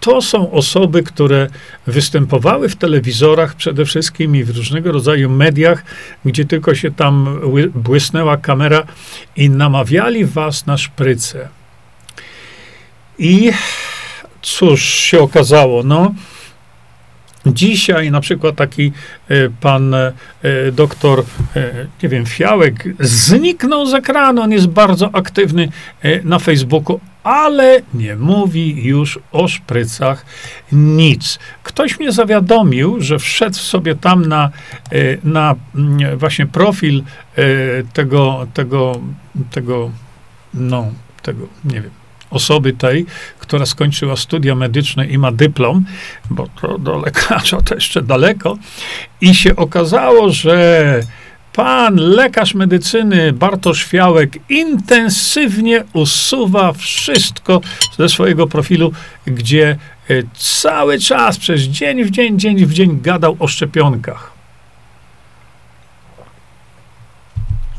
to 0.00 0.22
są 0.22 0.52
osoby, 0.52 1.02
które 1.02 1.48
występowały 1.86 2.68
w 2.68 2.76
telewizorach 2.76 3.54
przede 3.54 3.84
wszystkim 3.84 4.36
i 4.36 4.44
w 4.44 4.56
różnego 4.56 4.92
rodzaju 4.92 5.30
mediach, 5.30 5.84
gdzie 6.24 6.44
tylko 6.44 6.74
się 6.74 6.90
tam 6.90 7.40
błysnęła 7.74 8.36
kamera 8.36 8.82
i 9.36 9.50
namawiali 9.50 10.24
was 10.24 10.66
na 10.66 10.78
szprycę. 10.78 11.48
I 13.18 13.52
cóż 14.42 14.84
się 14.84 15.20
okazało? 15.20 15.82
No, 15.82 16.14
Dzisiaj 17.46 18.10
na 18.10 18.20
przykład 18.20 18.56
taki 18.56 18.92
e, 19.28 19.34
pan 19.60 19.94
e, 19.94 20.12
doktor, 20.72 21.24
e, 21.56 21.86
nie 22.02 22.08
wiem, 22.08 22.26
Fiałek 22.26 22.84
zniknął 23.00 23.86
z 23.86 23.94
ekranu, 23.94 24.42
on 24.42 24.52
jest 24.52 24.66
bardzo 24.66 25.10
aktywny 25.14 25.68
na 26.24 26.38
Facebooku, 26.38 27.00
ale 27.22 27.82
nie 27.94 28.16
mówi 28.16 28.84
już 28.84 29.18
o 29.32 29.48
szprycach 29.48 30.26
nic. 30.72 31.38
Ktoś 31.62 31.98
mnie 31.98 32.12
zawiadomił, 32.12 32.96
że 33.00 33.18
wszedł 33.18 33.56
sobie 33.56 33.94
tam 33.94 34.26
na, 34.26 34.50
na 35.24 35.54
mm, 35.74 36.18
właśnie 36.18 36.46
profil 36.46 37.02
tego, 37.92 38.46
tego, 38.54 39.00
tego, 39.50 39.90
no, 40.54 40.92
tego, 41.22 41.46
nie 41.64 41.80
wiem, 41.80 41.99
osoby 42.30 42.72
tej, 42.72 43.06
która 43.38 43.66
skończyła 43.66 44.16
studia 44.16 44.54
medyczne 44.54 45.06
i 45.06 45.18
ma 45.18 45.32
dyplom, 45.32 45.84
bo 46.30 46.48
to 46.60 46.78
do 46.78 46.98
lekarza 46.98 47.62
to 47.62 47.74
jeszcze 47.74 48.02
daleko, 48.02 48.58
i 49.20 49.34
się 49.34 49.56
okazało, 49.56 50.30
że 50.30 51.00
pan 51.52 51.96
lekarz 51.96 52.54
medycyny 52.54 53.32
Bartosz 53.32 53.84
Fiałek 53.84 54.38
intensywnie 54.48 55.84
usuwa 55.92 56.72
wszystko 56.72 57.60
ze 57.98 58.08
swojego 58.08 58.46
profilu, 58.46 58.92
gdzie 59.26 59.76
e, 60.10 60.14
cały 60.34 60.98
czas, 60.98 61.38
przez 61.38 61.60
dzień 61.62 62.04
w 62.04 62.10
dzień, 62.10 62.38
dzień 62.38 62.66
w 62.66 62.72
dzień 62.72 63.00
gadał 63.02 63.36
o 63.38 63.48
szczepionkach. 63.48 64.32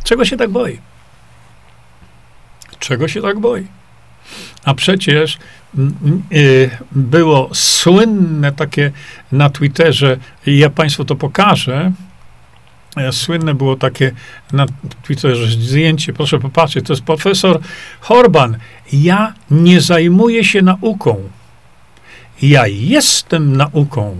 Czego 0.03 0.25
się 0.25 0.37
tak 0.37 0.49
boi? 0.49 0.79
Czego 2.79 3.07
się 3.07 3.21
tak 3.21 3.39
boi? 3.39 3.67
A 4.65 4.73
przecież 4.73 5.37
y, 6.31 6.69
było 6.91 7.49
słynne 7.53 8.51
takie 8.51 8.91
na 9.31 9.49
Twitterze, 9.49 10.17
ja 10.45 10.69
Państwu 10.69 11.05
to 11.05 11.15
pokażę. 11.15 11.91
E, 12.97 13.11
słynne 13.11 13.53
było 13.53 13.75
takie 13.75 14.11
na 14.53 14.65
Twitterze 15.03 15.47
zdjęcie, 15.47 16.13
proszę 16.13 16.39
popatrzeć, 16.39 16.85
to 16.85 16.93
jest 16.93 17.03
profesor 17.03 17.59
Horban. 17.99 18.57
Ja 18.93 19.33
nie 19.51 19.81
zajmuję 19.81 20.43
się 20.43 20.61
nauką. 20.61 21.29
Ja 22.41 22.67
jestem 22.67 23.57
nauką 23.57 24.17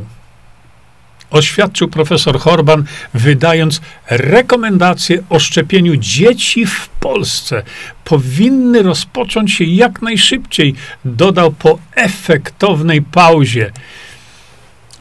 oświadczył 1.32 1.88
profesor 1.88 2.40
Horban, 2.40 2.84
wydając 3.14 3.82
rekomendacje 4.10 5.24
o 5.30 5.40
szczepieniu 5.40 5.96
dzieci 5.96 6.66
w 6.66 6.90
Polsce. 6.90 7.64
Powinny 8.04 8.84
rozpocząć 8.84 9.54
się 9.54 9.64
jak 9.64 10.02
najszybciej, 10.02 10.76
dodał 11.06 11.52
po 11.52 11.80
efektownej 11.96 13.02
pauzie. 13.02 13.72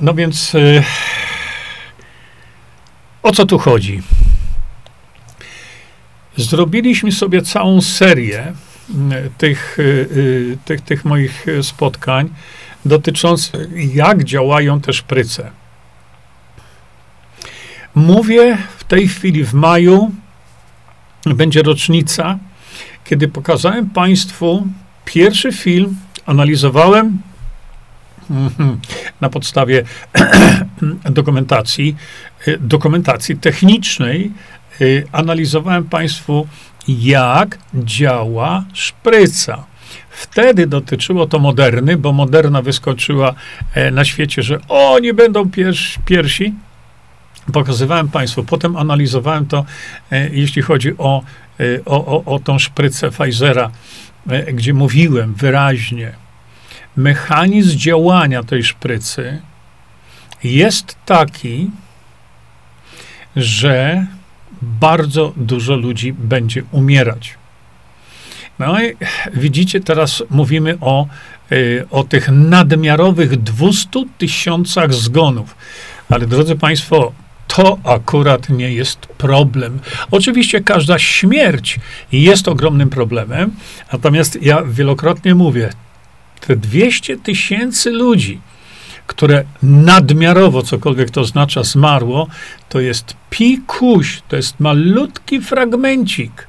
No 0.01 0.15
więc 0.15 0.53
yy, 0.53 0.83
o 3.23 3.33
co 3.33 3.47
tu 3.47 3.59
chodzi? 3.59 4.03
Zrobiliśmy 6.37 7.13
sobie 7.13 7.43
całą 7.43 7.81
serię 7.81 8.53
tych, 9.39 9.77
yy, 9.79 10.59
tych, 10.65 10.81
tych 10.81 11.05
moich 11.05 11.47
spotkań 11.63 12.29
dotyczących, 12.85 13.95
jak 13.95 14.25
działają 14.25 14.81
te 14.81 14.93
szpryce. 14.93 15.60
Mówię 17.95 18.59
w 18.79 18.85
tej 18.85 19.09
chwili 19.09 19.45
w 19.45 19.55
maju, 19.55 20.11
będzie 21.27 21.63
rocznica, 21.63 22.39
kiedy 23.05 23.29
pokazałem 23.29 23.91
Państwu 23.91 24.67
pierwszy 25.05 25.53
film, 25.53 25.97
analizowałem 26.27 27.19
mhm, 28.31 28.81
na 29.21 29.29
podstawie 29.29 29.85
dokumentacji, 31.11 31.97
y, 32.49 32.59
dokumentacji 32.61 33.37
technicznej, 33.37 34.33
y, 34.81 35.07
analizowałem 35.13 35.85
Państwu, 35.85 36.47
jak 36.89 37.59
działa 37.75 38.65
szpryca. 38.73 39.65
Wtedy 40.11 40.67
dotyczyło 40.67 41.27
to 41.27 41.39
Moderny, 41.39 41.97
bo 41.97 42.13
Moderna 42.13 42.63
wyskoczyła 42.63 43.35
e, 43.75 43.91
na 43.91 44.05
świecie, 44.05 44.43
że 44.43 44.59
o, 44.69 44.99
nie 44.99 45.15
będą 45.15 45.51
piersi, 46.05 46.55
pokazywałem 47.53 48.09
Państwu, 48.09 48.45
potem 48.45 48.77
analizowałem 48.77 49.47
to, 49.47 49.65
e, 50.11 50.29
jeśli 50.29 50.63
chodzi 50.63 50.99
o, 50.99 51.23
e, 51.61 51.85
o, 51.85 52.07
o, 52.07 52.35
o 52.35 52.39
tą 52.39 52.59
szprycę 52.59 53.11
Pfizera, 53.11 53.71
e, 54.29 54.53
gdzie 54.53 54.75
mówiłem 54.75 55.35
wyraźnie, 55.35 56.13
mechanizm 56.97 57.79
działania 57.79 58.43
tej 58.43 58.65
szprycy 58.65 59.41
jest 60.45 60.97
taki, 61.07 61.71
że 63.37 64.07
bardzo 64.63 65.33
dużo 65.37 65.77
ludzi 65.77 66.13
będzie 66.13 66.63
umierać. 66.71 67.35
No 68.59 68.83
i 68.83 68.97
widzicie, 69.35 69.81
teraz 69.81 70.23
mówimy 70.31 70.79
o, 70.81 71.07
o 71.91 72.05
tych 72.05 72.29
nadmiarowych 72.29 73.37
200 73.37 74.05
tysiącach 74.19 74.95
zgonów. 74.95 75.57
Ale 76.11 76.27
drodzy 76.27 76.57
Państwo, 76.57 77.13
to 77.57 77.79
akurat 77.85 78.49
nie 78.49 78.73
jest 78.73 78.99
problem. 78.99 79.81
Oczywiście 80.11 80.61
każda 80.61 80.99
śmierć 80.99 81.81
jest 82.13 82.49
ogromnym 82.49 82.91
problemem, 82.91 83.51
natomiast 83.93 84.43
ja 84.43 84.63
wielokrotnie 84.63 85.35
mówię, 85.35 85.73
te 86.41 86.57
200 86.57 87.17
tysięcy 87.17 87.91
ludzi, 87.91 88.41
które 89.07 89.45
nadmiarowo, 89.63 90.63
cokolwiek 90.63 91.11
to 91.11 91.21
oznacza, 91.21 91.63
zmarło, 91.63 92.29
to 92.69 92.81
jest 92.81 93.15
pikuś, 93.31 94.23
to 94.29 94.37
jest 94.37 94.61
malutki 94.61 95.41
fragmencik 95.41 96.47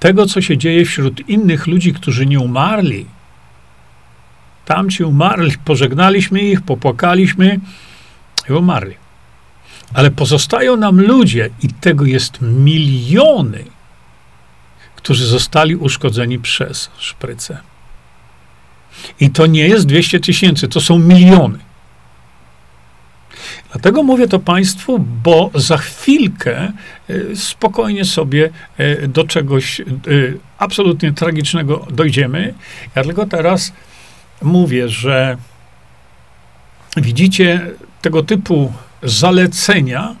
tego, 0.00 0.26
co 0.26 0.40
się 0.40 0.58
dzieje 0.58 0.84
wśród 0.84 1.28
innych 1.28 1.66
ludzi, 1.66 1.92
którzy 1.92 2.26
nie 2.26 2.40
umarli. 2.40 3.06
Tamci 4.64 5.04
umarli, 5.04 5.52
pożegnaliśmy 5.64 6.40
ich, 6.40 6.62
popłakaliśmy 6.62 7.60
i 8.48 8.52
umarli. 8.52 9.03
Ale 9.92 10.10
pozostają 10.10 10.76
nam 10.76 11.00
ludzie, 11.00 11.50
i 11.62 11.68
tego 11.68 12.04
jest 12.04 12.38
miliony, 12.40 13.64
którzy 14.96 15.26
zostali 15.26 15.76
uszkodzeni 15.76 16.38
przez 16.38 16.90
szprycę. 16.98 17.58
I 19.20 19.30
to 19.30 19.46
nie 19.46 19.68
jest 19.68 19.86
200 19.86 20.20
tysięcy, 20.20 20.68
to 20.68 20.80
są 20.80 20.98
miliony. 20.98 21.58
Dlatego 23.72 24.02
mówię 24.02 24.28
to 24.28 24.38
Państwu, 24.38 24.98
bo 24.98 25.50
za 25.54 25.76
chwilkę 25.76 26.72
y, 27.10 27.36
spokojnie 27.36 28.04
sobie 28.04 28.50
y, 28.80 29.08
do 29.08 29.24
czegoś 29.24 29.80
y, 29.80 30.38
absolutnie 30.58 31.12
tragicznego 31.12 31.86
dojdziemy. 31.90 32.54
Ja 32.96 33.02
tylko 33.02 33.26
teraz 33.26 33.72
mówię, 34.42 34.88
że 34.88 35.36
widzicie 36.96 37.66
tego 38.02 38.22
typu 38.22 38.72
zalecenia, 39.04 40.14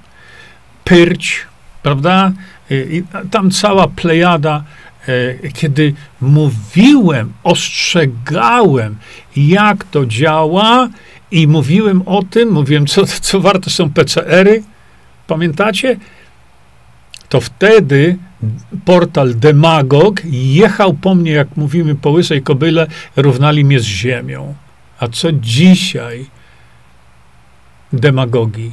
pyrć, 0.84 1.46
prawda? 1.82 2.32
I 2.70 3.02
tam 3.30 3.50
cała 3.50 3.88
plejada, 3.88 4.64
e, 5.08 5.48
kiedy 5.48 5.94
mówiłem, 6.20 7.32
ostrzegałem, 7.42 8.96
jak 9.36 9.84
to 9.84 10.06
działa, 10.06 10.88
i 11.30 11.48
mówiłem 11.48 12.02
o 12.06 12.22
tym, 12.22 12.52
mówiłem, 12.52 12.86
co, 12.86 13.06
co 13.06 13.40
warte 13.40 13.70
są 13.70 13.90
PCR-y, 13.90 14.62
pamiętacie? 15.26 15.96
To 17.28 17.40
wtedy 17.40 18.18
portal 18.84 19.34
Demagog 19.34 20.20
jechał 20.30 20.94
po 20.94 21.14
mnie, 21.14 21.32
jak 21.32 21.56
mówimy, 21.56 21.94
po 21.94 22.10
łysej 22.10 22.42
kobyle, 22.42 22.86
równali 23.16 23.64
mnie 23.64 23.80
z 23.80 23.84
ziemią. 23.84 24.54
A 24.98 25.08
co 25.08 25.32
dzisiaj? 25.32 26.26
Demagogii. 27.94 28.72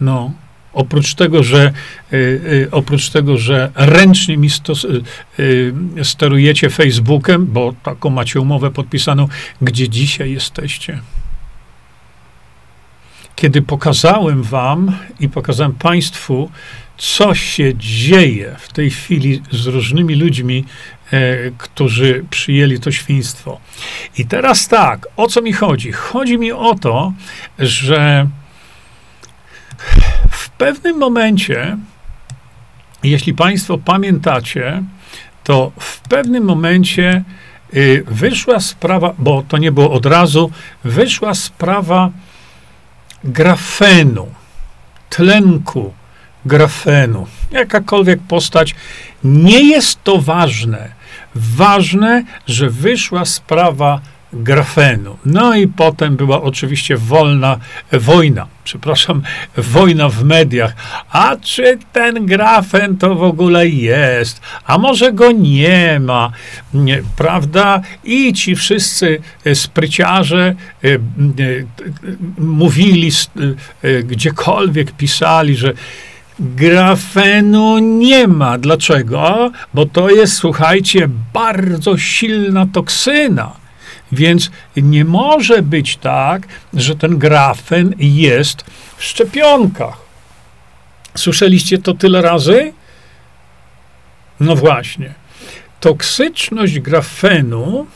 No, 0.00 0.32
oprócz 0.72 1.14
tego, 1.14 1.42
że 1.42 1.72
y, 2.12 2.16
y, 2.16 2.68
oprócz 2.70 3.10
tego, 3.10 3.36
że 3.36 3.70
ręcznie 3.74 4.36
mi 4.36 4.50
stos, 4.50 4.86
y, 5.38 5.84
sterujecie 6.02 6.70
Facebookiem, 6.70 7.46
bo 7.46 7.74
taką 7.82 8.10
macie 8.10 8.40
umowę 8.40 8.70
podpisaną, 8.70 9.28
gdzie 9.62 9.88
dzisiaj 9.88 10.32
jesteście. 10.32 11.00
Kiedy 13.36 13.62
pokazałem 13.62 14.42
wam 14.42 14.96
i 15.20 15.28
pokazałem 15.28 15.72
państwu, 15.72 16.50
co 16.96 17.34
się 17.34 17.74
dzieje 17.76 18.56
w 18.58 18.72
tej 18.72 18.90
chwili 18.90 19.42
z 19.50 19.66
różnymi 19.66 20.14
ludźmi, 20.14 20.64
e, 21.12 21.50
którzy 21.58 22.24
przyjęli 22.30 22.80
to 22.80 22.92
świństwo. 22.92 23.60
I 24.18 24.26
teraz 24.26 24.68
tak, 24.68 25.08
o 25.16 25.26
co 25.26 25.42
mi 25.42 25.52
chodzi? 25.52 25.92
Chodzi 25.92 26.38
mi 26.38 26.52
o 26.52 26.74
to, 26.74 27.12
że 27.58 28.26
w 30.30 30.50
pewnym 30.50 30.98
momencie, 30.98 31.76
jeśli 33.02 33.34
Państwo 33.34 33.78
pamiętacie, 33.78 34.82
to 35.44 35.72
w 35.78 36.00
pewnym 36.00 36.44
momencie 36.44 37.24
y, 37.74 38.04
wyszła 38.06 38.60
sprawa, 38.60 39.14
bo 39.18 39.42
to 39.48 39.58
nie 39.58 39.72
było 39.72 39.90
od 39.90 40.06
razu, 40.06 40.50
wyszła 40.84 41.34
sprawa 41.34 42.10
grafenu, 43.24 44.28
tlenku 45.10 45.92
grafenu. 46.46 47.26
Jakakolwiek 47.50 48.20
postać, 48.28 48.74
nie 49.24 49.62
jest 49.62 50.04
to 50.04 50.18
ważne. 50.18 50.88
Ważne, 51.34 52.24
że 52.46 52.70
wyszła 52.70 53.24
sprawa 53.24 54.00
grafenu. 54.32 55.16
No 55.24 55.56
i 55.56 55.68
potem 55.68 56.16
była 56.16 56.42
oczywiście 56.42 56.96
wolna, 56.96 57.58
wojna, 57.92 58.46
przepraszam, 58.64 59.22
wojna 59.56 60.08
w 60.08 60.24
mediach. 60.24 60.74
A 61.10 61.36
czy 61.36 61.78
ten 61.92 62.26
grafen 62.26 62.96
to 62.96 63.14
w 63.14 63.22
ogóle 63.22 63.68
jest? 63.68 64.40
A 64.64 64.78
może 64.78 65.12
go 65.12 65.32
nie 65.32 66.00
ma? 66.00 66.32
Nie, 66.74 67.02
prawda? 67.16 67.80
I 68.04 68.32
ci 68.32 68.56
wszyscy 68.56 69.20
spryciarze 69.54 70.54
e, 70.84 70.94
e, 70.94 70.98
mówili, 72.38 73.10
e, 73.82 74.02
gdziekolwiek 74.02 74.92
pisali, 74.92 75.56
że 75.56 75.72
grafenu 76.38 77.78
nie 77.78 78.28
ma. 78.28 78.58
Dlaczego? 78.58 79.50
Bo 79.74 79.86
to 79.86 80.10
jest, 80.10 80.34
słuchajcie, 80.34 81.08
bardzo 81.32 81.98
silna 81.98 82.66
toksyna. 82.72 83.61
Więc 84.12 84.50
nie 84.76 85.04
może 85.04 85.62
być 85.62 85.96
tak, 85.96 86.46
że 86.74 86.96
ten 86.96 87.18
grafen 87.18 87.94
jest 87.98 88.64
w 88.96 89.04
szczepionkach. 89.04 89.98
Słyszeliście 91.14 91.78
to 91.78 91.94
tyle 91.94 92.22
razy? 92.22 92.72
No 94.40 94.56
właśnie. 94.56 95.14
Toksyczność 95.80 96.80
grafenu 96.80 97.86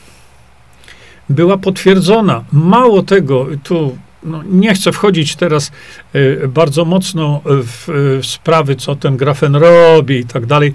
była 1.28 1.58
potwierdzona. 1.58 2.44
Mało 2.52 3.02
tego, 3.02 3.46
tu 3.62 3.98
no, 4.26 4.42
nie 4.42 4.74
chcę 4.74 4.92
wchodzić 4.92 5.36
teraz 5.36 5.72
y, 6.14 6.48
bardzo 6.48 6.84
mocno 6.84 7.42
w, 7.44 7.84
w, 8.22 8.26
sprawy, 8.26 8.76
co 8.76 8.96
ten 8.96 9.16
grafen 9.16 9.56
robi 9.56 10.16
i 10.16 10.24
tak 10.24 10.46
dalej, 10.46 10.72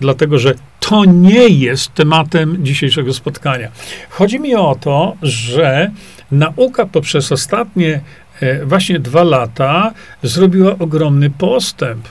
dlatego 0.00 0.38
że 0.38 0.54
to 0.80 1.04
nie 1.04 1.48
jest 1.48 1.94
tematem 1.94 2.64
dzisiejszego 2.64 3.14
spotkania. 3.14 3.68
Chodzi 4.10 4.40
mi 4.40 4.54
o 4.54 4.76
to, 4.80 5.16
że 5.22 5.90
nauka 6.30 6.86
poprzez 6.86 7.32
ostatnie 7.32 8.00
y, 8.42 8.66
właśnie 8.66 8.98
dwa 8.98 9.22
lata 9.22 9.92
zrobiła 10.22 10.78
ogromny 10.78 11.30
postęp. 11.30 12.08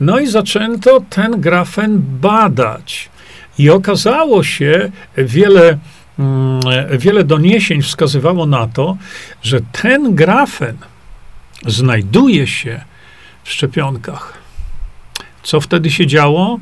No 0.00 0.18
i 0.18 0.26
zaczęto 0.26 1.02
ten 1.10 1.40
grafen 1.40 2.02
badać. 2.20 3.08
I 3.58 3.70
okazało 3.70 4.42
się 4.42 4.90
wiele 5.16 5.78
wiele 6.98 7.24
doniesień 7.24 7.82
wskazywało 7.82 8.46
na 8.46 8.66
to, 8.66 8.96
że 9.42 9.60
ten 9.72 10.14
grafen 10.14 10.76
znajduje 11.66 12.46
się 12.46 12.80
w 13.44 13.50
szczepionkach. 13.50 14.40
Co 15.42 15.60
wtedy 15.60 15.90
się 15.90 16.06
działo? 16.06 16.58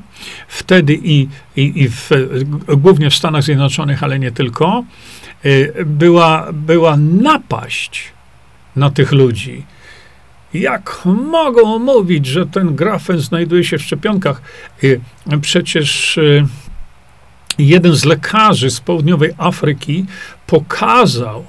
Wtedy 0.49 0.99
i, 1.03 1.29
i, 1.57 1.83
i 1.83 1.89
w, 1.89 2.11
głównie 2.77 3.11
w 3.11 3.15
Stanach 3.15 3.43
Zjednoczonych, 3.43 4.03
ale 4.03 4.19
nie 4.19 4.33
tylko, 4.33 4.85
y, 5.45 5.73
była, 5.87 6.49
była 6.53 6.97
napaść 6.97 8.13
na 8.77 8.91
tych 8.91 9.13
ludzi. 9.13 9.65
Jak 10.55 11.01
mogą 11.05 11.79
mówić, 11.79 12.27
że 12.27 12.47
ten 12.47 12.77
grafen 12.77 13.21
znajduje 13.21 13.65
się 13.65 13.79
w 13.79 13.83
szczepionkach? 13.83 14.43
Y, 14.85 15.01
przecież 15.41 16.19
y, 16.19 16.47
jeden 17.59 17.95
z 17.95 18.05
lekarzy 18.05 18.71
z 18.71 18.81
południowej 18.81 19.31
Afryki 19.39 20.07
pokazał, 20.47 21.45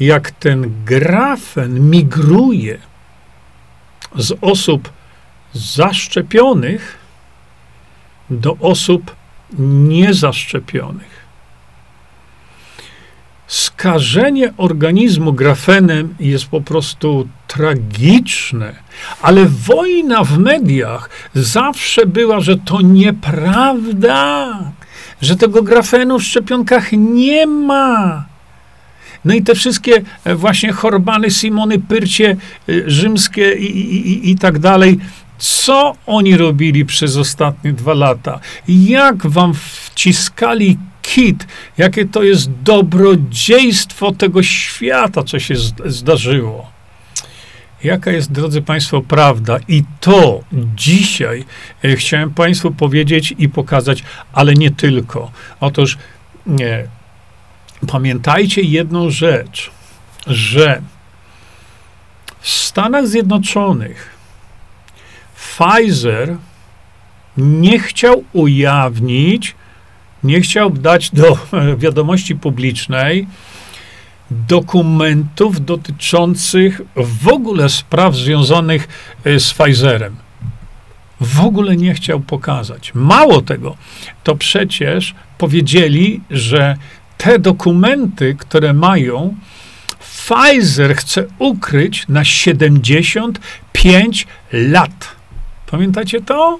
jak 0.00 0.30
ten 0.30 0.84
grafen 0.84 1.90
migruje 1.90 2.78
z 4.16 4.32
osób 4.40 4.92
zaszczepionych 5.52 6.98
do 8.30 8.56
osób 8.60 9.16
niezaszczepionych. 9.58 11.26
Skażenie 13.46 14.52
organizmu 14.56 15.32
grafenem 15.32 16.14
jest 16.20 16.46
po 16.46 16.60
prostu 16.60 17.28
tragiczne, 17.46 18.74
ale 19.22 19.46
wojna 19.46 20.24
w 20.24 20.38
mediach 20.38 21.10
zawsze 21.34 22.06
była, 22.06 22.40
że 22.40 22.56
to 22.56 22.80
nieprawda 22.80 24.58
że 25.22 25.36
tego 25.36 25.62
grafenu 25.62 26.18
w 26.18 26.24
szczepionkach 26.24 26.92
nie 26.92 27.46
ma. 27.46 28.24
No 29.24 29.34
i 29.34 29.42
te 29.42 29.54
wszystkie 29.54 30.02
e, 30.24 30.34
właśnie 30.34 30.72
chorbany, 30.72 31.30
Simony, 31.30 31.78
Pyrcie 31.78 32.36
e, 32.68 32.72
rzymskie 32.86 33.52
i, 33.52 33.64
i, 33.64 34.08
i, 34.12 34.30
i 34.30 34.36
tak 34.36 34.58
dalej. 34.58 34.98
Co 35.38 35.96
oni 36.06 36.36
robili 36.36 36.84
przez 36.84 37.16
ostatnie 37.16 37.72
dwa 37.72 37.94
lata? 37.94 38.40
Jak 38.68 39.26
wam 39.26 39.54
wciskali 39.54 40.78
kit? 41.02 41.46
Jakie 41.78 42.04
to 42.04 42.22
jest 42.22 42.50
dobrodziejstwo 42.50 44.12
tego 44.12 44.42
świata, 44.42 45.22
co 45.22 45.38
się 45.38 45.54
zdarzyło? 45.86 46.75
Jaka 47.84 48.10
jest, 48.10 48.32
drodzy 48.32 48.62
Państwo, 48.62 49.02
prawda? 49.02 49.58
I 49.68 49.82
to 50.00 50.40
dzisiaj 50.74 51.44
e, 51.84 51.96
chciałem 51.96 52.30
Państwu 52.30 52.70
powiedzieć 52.70 53.34
i 53.38 53.48
pokazać, 53.48 54.04
ale 54.32 54.54
nie 54.54 54.70
tylko. 54.70 55.30
Otóż 55.60 55.98
nie, 56.46 56.84
pamiętajcie 57.88 58.62
jedną 58.62 59.10
rzecz, 59.10 59.70
że 60.26 60.82
w 62.40 62.48
Stanach 62.48 63.06
Zjednoczonych 63.06 64.10
Pfizer 65.36 66.36
nie 67.36 67.78
chciał 67.78 68.24
ujawnić, 68.32 69.54
nie 70.24 70.40
chciał 70.40 70.70
dać 70.70 71.10
do 71.10 71.38
wiadomości 71.82 72.36
publicznej, 72.36 73.26
dokumentów 74.30 75.64
dotyczących 75.64 76.80
w 76.96 77.28
ogóle 77.28 77.68
spraw 77.68 78.14
związanych 78.14 78.88
e, 79.24 79.40
z 79.40 79.54
Pfizerem. 79.54 80.16
W 81.20 81.40
ogóle 81.40 81.76
nie 81.76 81.94
chciał 81.94 82.20
pokazać. 82.20 82.94
Mało 82.94 83.42
tego, 83.42 83.76
to 84.24 84.36
przecież 84.36 85.14
powiedzieli, 85.38 86.20
że 86.30 86.76
te 87.18 87.38
dokumenty, 87.38 88.36
które 88.38 88.72
mają, 88.72 89.34
Pfizer 89.98 90.96
chce 90.96 91.24
ukryć 91.38 92.08
na 92.08 92.24
75 92.24 94.26
lat. 94.52 95.16
Pamiętacie 95.70 96.20
to? 96.20 96.58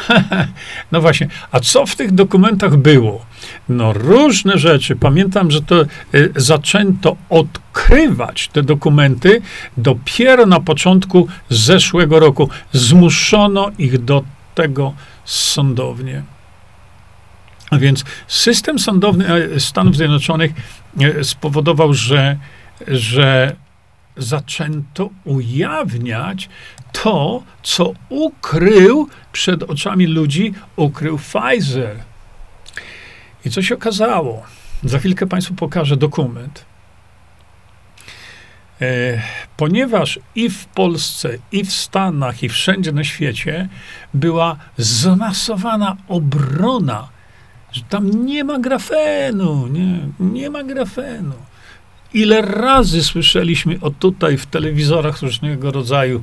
no 0.92 1.00
właśnie, 1.00 1.28
a 1.52 1.60
co 1.60 1.86
w 1.86 1.96
tych 1.96 2.12
dokumentach 2.12 2.76
było? 2.76 3.26
No 3.68 3.92
różne 3.92 4.58
rzeczy. 4.58 4.96
Pamiętam, 4.96 5.50
że 5.50 5.62
to 5.62 5.82
y, 6.14 6.32
zaczęto 6.36 7.16
odkrywać 7.30 8.48
te 8.48 8.62
dokumenty 8.62 9.42
dopiero 9.76 10.46
na 10.46 10.60
początku 10.60 11.28
zeszłego 11.48 12.20
roku. 12.20 12.48
Zmuszono 12.72 13.70
ich 13.78 13.98
do 13.98 14.24
tego 14.54 14.94
sądownie. 15.24 16.22
A 17.70 17.78
więc 17.78 18.04
system 18.28 18.78
sądowny 18.78 19.26
e, 19.28 19.60
Stanów 19.60 19.96
Zjednoczonych 19.96 20.52
e, 21.00 21.24
spowodował, 21.24 21.94
że, 21.94 22.36
że 22.88 23.56
zaczęto 24.16 25.10
ujawniać 25.24 26.48
to, 26.92 27.42
co 27.62 27.92
ukrył 28.08 29.08
przed 29.32 29.62
oczami 29.62 30.06
ludzi, 30.06 30.54
ukrył 30.76 31.18
Pfizer. 31.18 31.96
I 33.44 33.50
co 33.50 33.62
się 33.62 33.74
okazało? 33.74 34.42
Za 34.84 34.98
chwilkę 34.98 35.26
Państwu 35.26 35.54
pokażę 35.54 35.96
dokument. 35.96 36.64
E, 38.80 39.22
ponieważ 39.56 40.20
i 40.34 40.50
w 40.50 40.66
Polsce, 40.66 41.38
i 41.52 41.64
w 41.64 41.72
Stanach, 41.72 42.42
i 42.42 42.48
wszędzie 42.48 42.92
na 42.92 43.04
świecie 43.04 43.68
była 44.14 44.56
zmasowana 44.76 45.96
obrona, 46.08 47.08
że 47.72 47.82
tam 47.88 48.26
nie 48.26 48.44
ma 48.44 48.58
grafenu, 48.58 49.66
nie, 49.66 49.98
nie 50.20 50.50
ma 50.50 50.64
grafenu. 50.64 51.34
Ile 52.14 52.42
razy 52.42 53.04
słyszeliśmy 53.04 53.78
o 53.80 53.90
tutaj 53.90 54.38
w 54.38 54.46
telewizorach 54.46 55.22
różnego 55.22 55.70
rodzaju, 55.70 56.22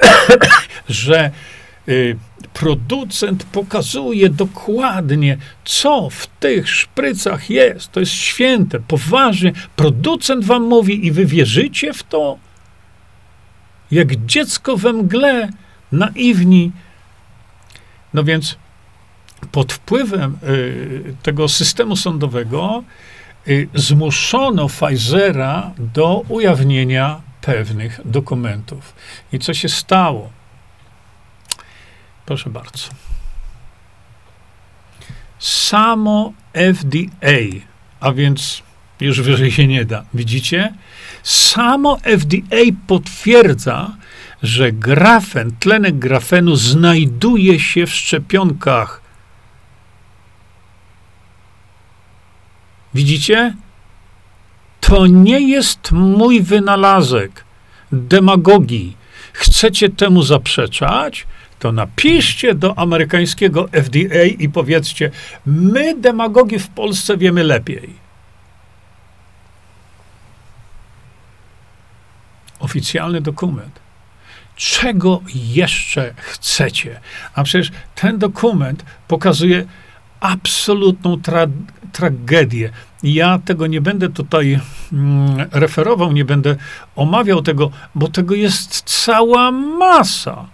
że 0.88 1.30
y, 1.88 2.16
producent 2.52 3.44
pokazuje 3.44 4.28
dokładnie, 4.28 5.38
co 5.64 6.10
w 6.10 6.26
tych 6.26 6.70
szprycach 6.70 7.50
jest. 7.50 7.92
To 7.92 8.00
jest 8.00 8.12
święte, 8.12 8.80
poważnie. 8.80 9.52
Producent 9.76 10.44
wam 10.44 10.62
mówi 10.62 11.06
i 11.06 11.12
wy 11.12 11.26
wierzycie 11.26 11.92
w 11.92 12.02
to? 12.02 12.38
Jak 13.90 14.26
dziecko 14.26 14.76
we 14.76 14.92
mgle, 14.92 15.48
naiwni. 15.92 16.72
No 18.14 18.24
więc 18.24 18.56
pod 19.52 19.72
wpływem 19.72 20.38
y, 20.48 21.14
tego 21.22 21.48
systemu 21.48 21.96
sądowego 21.96 22.84
zmuszono 23.74 24.68
Pfizera 24.68 25.70
do 25.78 26.24
ujawnienia 26.28 27.20
pewnych 27.40 28.00
dokumentów. 28.04 28.94
I 29.32 29.38
co 29.38 29.54
się 29.54 29.68
stało? 29.68 30.30
Proszę 32.26 32.50
bardzo. 32.50 32.88
Samo 35.38 36.32
FDA, 36.52 37.60
a 38.00 38.12
więc 38.12 38.62
już 39.00 39.20
wyżej 39.20 39.52
się 39.52 39.66
nie 39.66 39.84
da, 39.84 40.04
widzicie? 40.14 40.74
Samo 41.22 41.98
FDA 41.98 42.62
potwierdza, 42.86 43.96
że 44.42 44.72
grafen, 44.72 45.56
tlenek 45.60 45.98
grafenu 45.98 46.56
znajduje 46.56 47.60
się 47.60 47.86
w 47.86 47.94
szczepionkach 47.94 49.05
Widzicie? 52.96 53.54
To 54.80 55.06
nie 55.06 55.40
jest 55.40 55.92
mój 55.92 56.42
wynalazek 56.42 57.44
demagogii. 57.92 58.96
chcecie 59.32 59.88
temu 59.88 60.22
zaprzeczać, 60.22 61.26
to 61.58 61.72
napiszcie 61.72 62.54
do 62.54 62.78
amerykańskiego 62.78 63.68
FDA 63.72 64.24
i 64.38 64.48
powiedzcie, 64.48 65.10
my 65.46 65.94
demagogi 66.00 66.58
w 66.58 66.68
Polsce 66.68 67.16
wiemy 67.16 67.44
lepiej. 67.44 67.94
Oficjalny 72.58 73.20
dokument. 73.20 73.80
Czego 74.56 75.22
jeszcze 75.34 76.14
chcecie? 76.16 77.00
A 77.34 77.42
przecież 77.42 77.72
ten 77.94 78.18
dokument 78.18 78.84
pokazuje 79.08 79.66
absolutną 80.20 81.20
tra 81.20 81.46
tragedię. 81.96 82.70
Ja 83.02 83.38
tego 83.38 83.66
nie 83.66 83.80
będę 83.80 84.08
tutaj 84.08 84.60
mm, 84.92 85.48
referował, 85.52 86.12
nie 86.12 86.24
będę 86.24 86.56
omawiał 86.96 87.42
tego, 87.42 87.70
bo 87.94 88.08
tego 88.08 88.34
jest 88.34 88.82
cała 89.04 89.50
masa. 89.50 90.46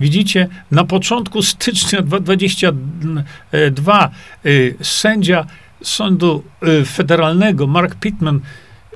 Widzicie, 0.00 0.48
na 0.70 0.84
początku 0.84 1.42
stycznia 1.42 2.02
2022 2.02 4.10
y, 4.46 4.74
sędzia 4.82 5.46
Sądu 5.82 6.44
y, 6.62 6.84
Federalnego 6.84 7.66
Mark 7.66 7.94
Pittman 7.94 8.40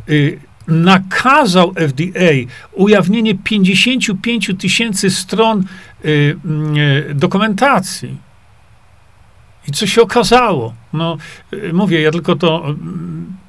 y, 0.08 0.38
nakazał 0.68 1.74
FDA 1.74 2.32
ujawnienie 2.72 3.34
55 3.34 4.50
tysięcy 4.58 5.10
stron 5.10 5.64
dokumentacji. 7.14 8.27
I 9.68 9.72
co 9.72 9.86
się 9.86 10.02
okazało? 10.02 10.74
No, 10.92 11.16
mówię, 11.72 12.00
ja 12.00 12.10
tylko 12.10 12.36
to, 12.36 12.74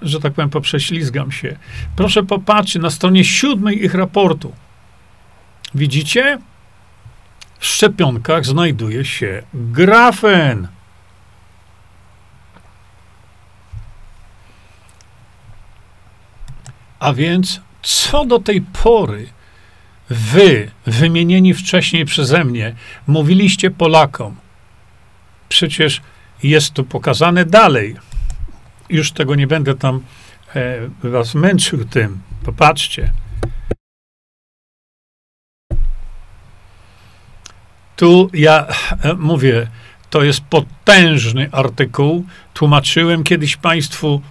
że 0.01 0.19
tak 0.19 0.33
powiem, 0.33 0.49
poprześlizgam 0.49 1.31
się. 1.31 1.57
Proszę 1.95 2.23
popatrzeć 2.23 2.81
na 2.81 2.89
stronie 2.89 3.25
siódmej 3.25 3.85
ich 3.85 3.93
raportu. 3.93 4.53
Widzicie? 5.75 6.37
W 7.59 7.65
szczepionkach 7.65 8.45
znajduje 8.45 9.05
się 9.05 9.43
grafen. 9.53 10.67
A 16.99 17.13
więc, 17.13 17.61
co 17.81 18.25
do 18.25 18.39
tej 18.39 18.61
pory 18.61 19.29
wy, 20.09 20.71
wymienieni 20.85 21.53
wcześniej 21.53 22.05
przeze 22.05 22.43
mnie, 22.43 22.75
mówiliście 23.07 23.71
Polakom? 23.71 24.35
Przecież 25.49 26.01
jest 26.43 26.73
tu 26.73 26.83
pokazane 26.83 27.45
dalej. 27.45 27.95
Już 28.89 29.11
tego 29.11 29.35
nie 29.35 29.47
będę 29.47 29.75
tam 29.75 30.03
e, 30.55 31.09
was 31.09 31.35
męczył 31.35 31.85
tym. 31.85 32.21
Popatrzcie. 32.45 33.11
Tu 37.95 38.29
ja 38.33 38.67
e, 39.03 39.13
mówię, 39.13 39.67
to 40.09 40.23
jest 40.23 40.41
potężny 40.41 41.49
artykuł. 41.51 42.25
Tłumaczyłem 42.53 43.23
kiedyś 43.23 43.57
Państwu, 43.57 44.21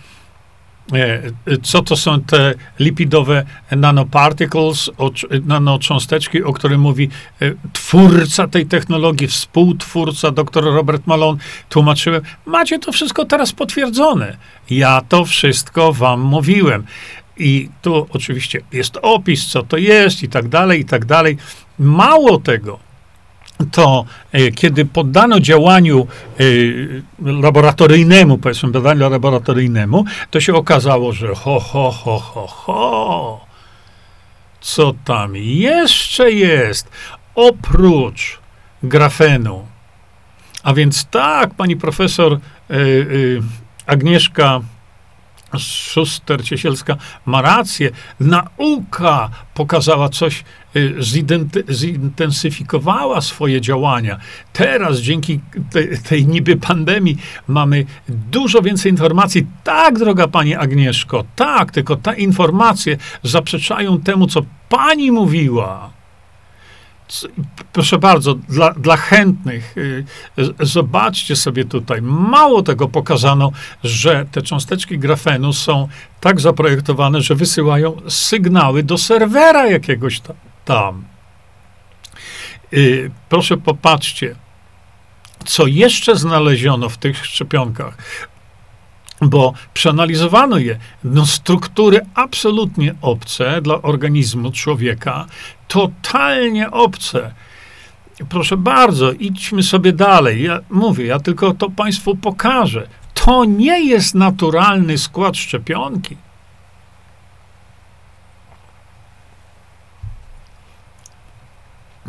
co 1.63 1.83
to 1.83 1.97
są 1.97 2.21
te 2.21 2.55
lipidowe 2.79 3.45
nanoparticles, 3.71 4.91
nanocząsteczki, 5.45 6.43
o 6.43 6.53
których 6.53 6.79
mówi 6.79 7.09
e, 7.43 7.53
twórca 7.73 8.49
tej 8.49 8.67
technologii, 8.67 9.29
współtwórca, 9.29 10.31
dr 10.31 10.65
Robert 10.65 11.07
Malone. 11.07 11.39
Tłumaczyłem. 11.69 12.23
Macie 12.47 12.79
to 12.79 12.93
wszystko 12.93 13.25
teraz 13.25 13.53
potwierdzone. 13.53 14.37
Ja 14.71 15.01
to 15.09 15.25
wszystko 15.25 15.93
wam 15.93 16.21
mówiłem. 16.21 16.85
I 17.37 17.69
tu 17.83 18.07
oczywiście 18.11 18.61
jest 18.73 18.99
opis, 19.03 19.47
co 19.47 19.63
to 19.63 19.77
jest 19.77 20.23
i 20.23 20.29
tak 20.29 20.49
dalej, 20.49 20.81
i 20.81 20.85
tak 20.85 21.05
dalej. 21.05 21.37
Mało 21.79 22.39
tego, 22.39 22.79
to 23.71 24.05
e, 24.33 24.51
kiedy 24.51 24.85
poddano 24.85 25.41
działaniu 25.41 26.07
e, 26.07 26.43
laboratoryjnemu, 27.33 28.39
powiedzmy 28.39 28.71
badaniu 28.71 29.11
laboratoryjnemu, 29.11 30.05
to 30.31 30.41
się 30.41 30.55
okazało, 30.55 31.13
że 31.13 31.35
ho, 31.35 31.61
ho, 31.61 31.91
ho, 31.91 32.19
ho, 32.19 32.47
ho, 32.47 33.47
co 34.61 34.95
tam 35.05 35.37
jeszcze 35.37 36.33
jest 36.33 36.91
oprócz 37.35 38.39
grafenu. 38.83 39.67
A 40.63 40.75
więc 40.75 41.05
tak, 41.05 41.55
pani 41.55 41.77
profesor 41.77 42.33
e, 42.33 42.77
Agnieszka 43.87 44.61
Szuster-Ciesielska 45.57 46.97
ma 47.27 47.43
rację. 47.43 47.91
Nauka 48.21 49.31
pokazała 49.55 50.09
coś, 50.09 50.45
zintensyfikowała 51.71 53.21
swoje 53.21 53.61
działania. 53.61 54.19
Teraz 54.53 54.99
dzięki 54.99 55.41
tej, 55.71 55.99
tej 55.99 56.27
niby 56.27 56.57
pandemii 56.57 57.17
mamy 57.49 57.85
dużo 58.09 58.63
więcej 58.63 58.93
informacji. 58.93 59.47
Tak, 59.65 59.99
droga 59.99 60.29
pani 60.29 60.55
Agnieszko, 60.55 61.25
tak, 61.37 61.73
tylko 61.73 61.97
te 61.97 62.15
informacje 62.15 62.97
zaprzeczają 63.23 64.01
temu, 64.01 64.27
co 64.27 64.41
pani 64.69 65.13
mówiła 65.13 65.99
proszę 67.73 67.99
bardzo, 67.99 68.35
dla, 68.35 68.71
dla 68.71 68.97
chętnych, 68.97 69.75
y, 69.77 70.05
zobaczcie 70.61 71.37
sobie 71.37 71.65
tutaj, 71.65 72.03
mało 72.03 72.63
tego 72.63 72.89
pokazano, 72.89 73.53
że 73.85 74.27
te 74.33 74.43
cząsteczki 74.43 74.99
grafenu 74.99 75.53
są 75.53 75.89
tak 76.21 76.41
zaprojektowane, 76.41 77.21
że 77.21 77.35
wysyłają 77.35 77.97
sygnały 78.09 78.83
do 78.83 78.99
serwera 78.99 79.67
jakiegoś 79.67 80.21
tam. 80.21 80.37
Y, 82.73 83.11
proszę 83.29 83.57
popatrzcie, 83.57 84.37
co 85.45 85.67
jeszcze 85.67 86.17
znaleziono 86.17 86.89
w 86.89 86.99
tych 86.99 87.27
szczepionkach 87.27 87.97
bo 89.21 89.53
przeanalizowano 89.75 90.59
je. 90.59 90.79
No, 91.05 91.27
struktury 91.27 92.01
absolutnie 92.15 92.95
obce 93.01 93.63
dla 93.63 93.83
organizmu 93.83 94.53
człowieka, 94.53 95.27
totalnie 95.69 96.71
obce. 96.71 97.35
Proszę 98.29 98.57
bardzo, 98.57 99.13
idźmy 99.13 99.63
sobie 99.63 99.93
dalej. 99.93 100.43
Ja 100.43 100.61
mówię, 100.71 101.05
ja 101.05 101.21
tylko 101.21 101.55
to 101.55 101.71
Państwu 101.71 102.17
pokażę. 102.17 102.89
To 103.15 103.45
nie 103.45 103.85
jest 103.85 104.15
naturalny 104.15 104.99
skład 104.99 105.37
szczepionki. 105.37 106.17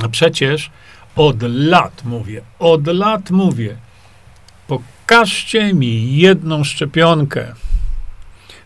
A 0.03 0.09
przecież 0.09 0.71
od 1.15 1.41
lat 1.41 2.01
mówię, 2.05 2.41
od 2.59 2.87
lat 2.87 3.31
mówię, 3.31 3.75
pokażcie 4.67 5.73
mi 5.73 6.17
jedną 6.17 6.63
szczepionkę, 6.63 7.53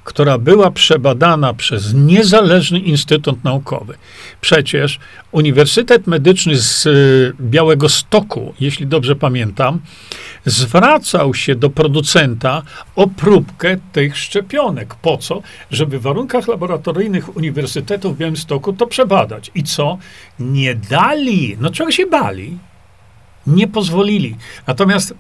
która 0.04 0.38
była 0.38 0.72
przebadana 0.72 1.54
przez 1.54 1.94
niezależny 1.94 2.80
instytut 2.80 3.44
naukowy. 3.44 3.98
Przecież 4.42 5.00
Uniwersytet 5.32 6.08
Medyczny 6.08 6.58
z 6.58 6.86
y, 6.86 7.34
Białego 7.42 7.90
Stoku, 7.90 8.54
jeśli 8.60 8.88
dobrze 8.88 9.16
pamiętam, 9.16 9.80
zwracał 10.46 11.34
się 11.34 11.56
do 11.56 11.70
producenta 11.70 12.62
o 12.96 13.08
próbkę 13.08 13.78
tych 13.92 14.18
szczepionek. 14.18 14.96
Po 14.96 15.18
co? 15.18 15.42
Żeby 15.72 16.00
w 16.00 16.02
warunkach 16.02 16.48
laboratoryjnych 16.48 17.38
Uniwersytetu 17.38 18.14
w 18.14 18.18
Białymstoku 18.18 18.74
to 18.74 18.88
przebadać. 18.88 19.52
I 19.56 19.64
co? 19.64 19.98
Nie 20.40 20.76
dali. 20.76 21.58
No 21.60 21.70
czego 21.70 21.92
się 21.92 22.06
bali? 22.06 22.58
Nie 23.48 23.68
pozwolili. 23.68 24.36
Natomiast 24.68 25.14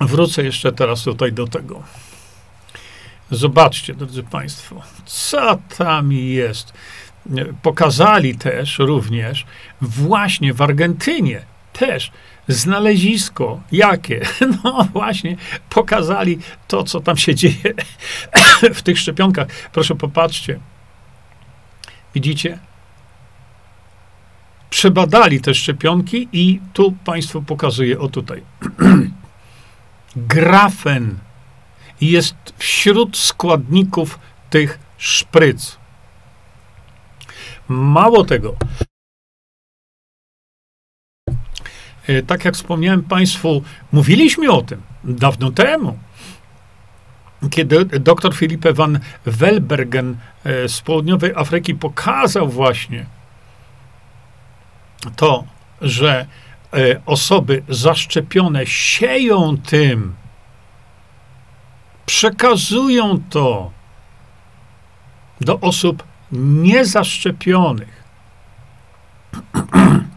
wrócę 0.00 0.44
jeszcze 0.44 0.72
teraz 0.72 1.02
tutaj 1.02 1.32
do 1.32 1.46
tego. 1.46 1.82
Zobaczcie, 3.30 3.94
drodzy 3.94 4.22
Państwo, 4.22 4.82
co 5.06 5.58
tam 5.78 6.12
jest. 6.12 6.72
Pokazali 7.62 8.34
też 8.38 8.78
również 8.78 9.46
właśnie 9.80 10.54
w 10.54 10.62
Argentynie 10.62 11.42
też 11.72 12.10
znalezisko. 12.48 13.60
Jakie? 13.72 14.20
No 14.64 14.88
właśnie, 14.92 15.36
pokazali 15.70 16.38
to, 16.68 16.84
co 16.84 17.00
tam 17.00 17.16
się 17.16 17.34
dzieje 17.34 17.74
w 18.74 18.82
tych 18.82 18.98
szczepionkach. 18.98 19.48
Proszę 19.72 19.94
popatrzcie. 19.94 20.58
Widzicie? 22.14 22.58
Przebadali 24.70 25.40
te 25.40 25.54
szczepionki 25.54 26.28
i 26.32 26.60
tu 26.72 26.94
Państwu 27.04 27.42
pokazuję, 27.42 27.98
o 27.98 28.08
tutaj. 28.08 28.42
Grafen 30.16 31.18
jest 32.00 32.36
wśród 32.58 33.16
składników 33.16 34.18
tych 34.50 34.78
szpryc. 34.98 35.78
Mało 37.68 38.24
tego, 38.24 38.56
tak 42.26 42.44
jak 42.44 42.54
wspomniałem 42.54 43.02
Państwu, 43.02 43.62
mówiliśmy 43.92 44.50
o 44.50 44.62
tym 44.62 44.82
dawno 45.04 45.50
temu, 45.50 45.98
kiedy 47.50 47.84
dr 47.84 48.34
Filipe 48.34 48.72
van 48.72 48.98
Welbergen 49.26 50.16
e, 50.44 50.68
z 50.68 50.80
południowej 50.80 51.32
Afryki 51.36 51.74
pokazał 51.74 52.48
właśnie, 52.48 53.06
to, 55.16 55.44
że 55.80 56.26
e, 56.72 57.00
osoby 57.06 57.62
zaszczepione 57.68 58.66
sieją 58.66 59.56
tym, 59.58 60.14
przekazują 62.06 63.22
to 63.30 63.70
do 65.40 65.60
osób 65.60 66.02
niezaszczepionych. 66.32 68.02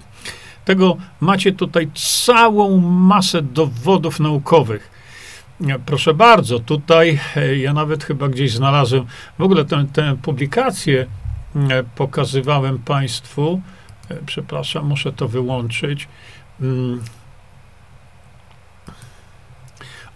Tego 0.72 0.98
macie 1.20 1.52
tutaj 1.52 1.90
całą 2.26 2.78
masę 2.82 3.42
dowodów 3.42 4.20
naukowych. 4.20 4.92
Proszę 5.86 6.14
bardzo, 6.14 6.60
tutaj 6.60 7.20
e, 7.36 7.58
ja 7.58 7.74
nawet 7.74 8.04
chyba 8.04 8.30
gdzieś 8.30 8.52
znalazłem, 8.52 9.06
w 9.40 9.42
ogóle 9.42 9.66
tę, 9.66 9.86
tę 9.94 10.18
publikację 10.22 11.08
e, 11.56 11.84
pokazywałem 11.84 12.80
Państwu. 12.80 13.62
E, 14.10 14.16
przepraszam, 14.26 14.86
muszę 14.88 15.12
to 15.14 15.28
wyłączyć. 15.28 16.08
Mm. 16.62 17.02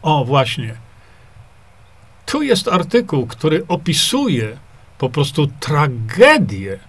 O, 0.01 0.25
właśnie. 0.25 0.75
Tu 2.25 2.41
jest 2.41 2.67
artykuł, 2.67 3.27
który 3.27 3.67
opisuje 3.67 4.57
po 4.97 5.09
prostu 5.09 5.47
tragedię, 5.59 6.79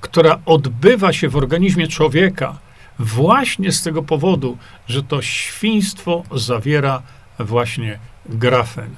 która 0.00 0.38
odbywa 0.46 1.12
się 1.12 1.28
w 1.28 1.36
organizmie 1.36 1.88
człowieka 1.88 2.63
właśnie 2.98 3.72
z 3.72 3.82
tego 3.82 4.02
powodu, 4.02 4.58
że 4.88 5.02
to 5.02 5.22
świństwo 5.22 6.22
zawiera 6.34 7.02
właśnie 7.38 7.98
grafen. 8.26 8.90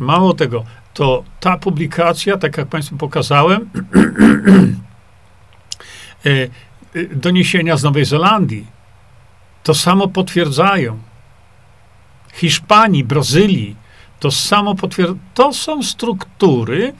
Mało 0.00 0.34
tego, 0.34 0.64
to 0.94 1.24
ta 1.40 1.58
publikacja, 1.58 2.36
tak 2.38 2.56
jak 2.56 2.68
Państwu 2.68 2.96
pokazałem, 2.96 3.70
e, 6.26 6.30
e, 6.30 6.48
doniesienia 7.14 7.76
z 7.76 7.82
Nowej 7.82 8.04
Zelandii 8.04 8.66
to 9.62 9.74
samo 9.74 10.08
potwierdzają. 10.08 10.98
Hiszpanii, 12.32 13.04
Brazylii 13.04 13.76
to 14.20 14.30
samo 14.30 14.74
potwierdzają. 14.74 15.18
To 15.34 15.52
są 15.52 15.82
struktury 15.82 16.92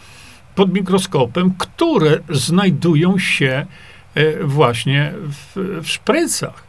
pod 0.54 0.72
mikroskopem, 0.72 1.54
które 1.58 2.18
znajdują 2.30 3.18
się 3.18 3.66
właśnie 4.44 5.12
w, 5.14 5.80
w 5.82 5.88
szprycach. 5.88 6.62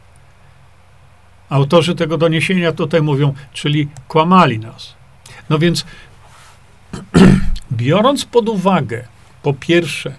Autorzy 1.48 1.94
tego 1.94 2.18
doniesienia 2.18 2.72
tutaj 2.72 3.02
mówią, 3.02 3.34
czyli 3.52 3.88
kłamali 4.08 4.58
nas. 4.58 4.94
No 5.50 5.58
więc, 5.58 5.84
biorąc 7.72 8.24
pod 8.24 8.48
uwagę, 8.48 9.04
po 9.42 9.54
pierwsze, 9.54 10.14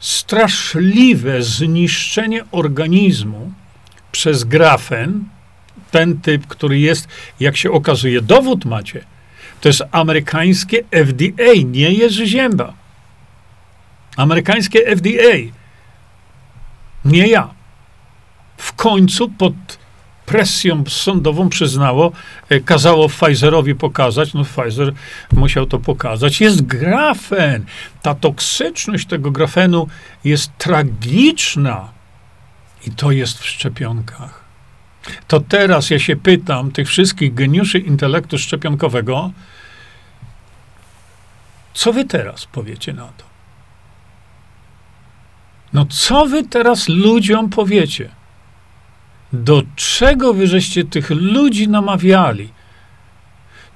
straszliwe 0.00 1.42
zniszczenie 1.42 2.44
organizmu 2.52 3.52
przez 4.12 4.44
grafen, 4.44 5.24
ten 5.90 6.20
typ, 6.20 6.46
który 6.46 6.78
jest, 6.78 7.08
jak 7.40 7.56
się 7.56 7.70
okazuje, 7.72 8.22
dowód 8.22 8.64
macie, 8.64 9.04
to 9.60 9.68
jest 9.68 9.82
amerykańskie 9.92 10.84
FDA, 10.90 11.52
nie 11.64 11.92
jest 11.92 12.14
zięba. 12.14 12.72
Amerykańskie 14.16 14.96
FDA. 14.96 15.59
Nie 17.04 17.26
ja. 17.26 17.48
W 18.56 18.72
końcu 18.72 19.28
pod 19.28 19.54
presją 20.26 20.84
sądową 20.88 21.48
przyznało, 21.48 22.12
e, 22.48 22.60
kazało 22.60 23.08
Pfizerowi 23.08 23.74
pokazać, 23.74 24.34
no 24.34 24.44
Pfizer 24.44 24.92
musiał 25.32 25.66
to 25.66 25.78
pokazać. 25.78 26.40
Jest 26.40 26.62
grafen. 26.62 27.64
Ta 28.02 28.14
toksyczność 28.14 29.06
tego 29.06 29.30
grafenu 29.30 29.88
jest 30.24 30.50
tragiczna. 30.58 31.88
I 32.86 32.90
to 32.90 33.10
jest 33.10 33.38
w 33.38 33.46
szczepionkach. 33.46 34.44
To 35.28 35.40
teraz 35.40 35.90
ja 35.90 35.98
się 35.98 36.16
pytam 36.16 36.70
tych 36.70 36.88
wszystkich 36.88 37.34
geniuszy 37.34 37.78
intelektu 37.78 38.38
szczepionkowego, 38.38 39.30
co 41.74 41.92
wy 41.92 42.04
teraz 42.04 42.46
powiecie 42.46 42.92
na 42.92 43.06
to? 43.06 43.29
No 45.72 45.86
co 45.86 46.26
wy 46.26 46.44
teraz 46.44 46.88
ludziom 46.88 47.50
powiecie? 47.50 48.10
Do 49.32 49.62
czego 49.76 50.34
wy 50.34 50.46
żeście 50.46 50.84
tych 50.84 51.10
ludzi 51.10 51.68
namawiali? 51.68 52.52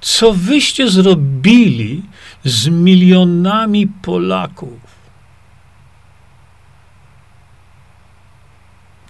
Co 0.00 0.32
wyście 0.32 0.90
zrobili 0.90 2.02
z 2.44 2.68
milionami 2.68 3.86
Polaków? 3.86 4.94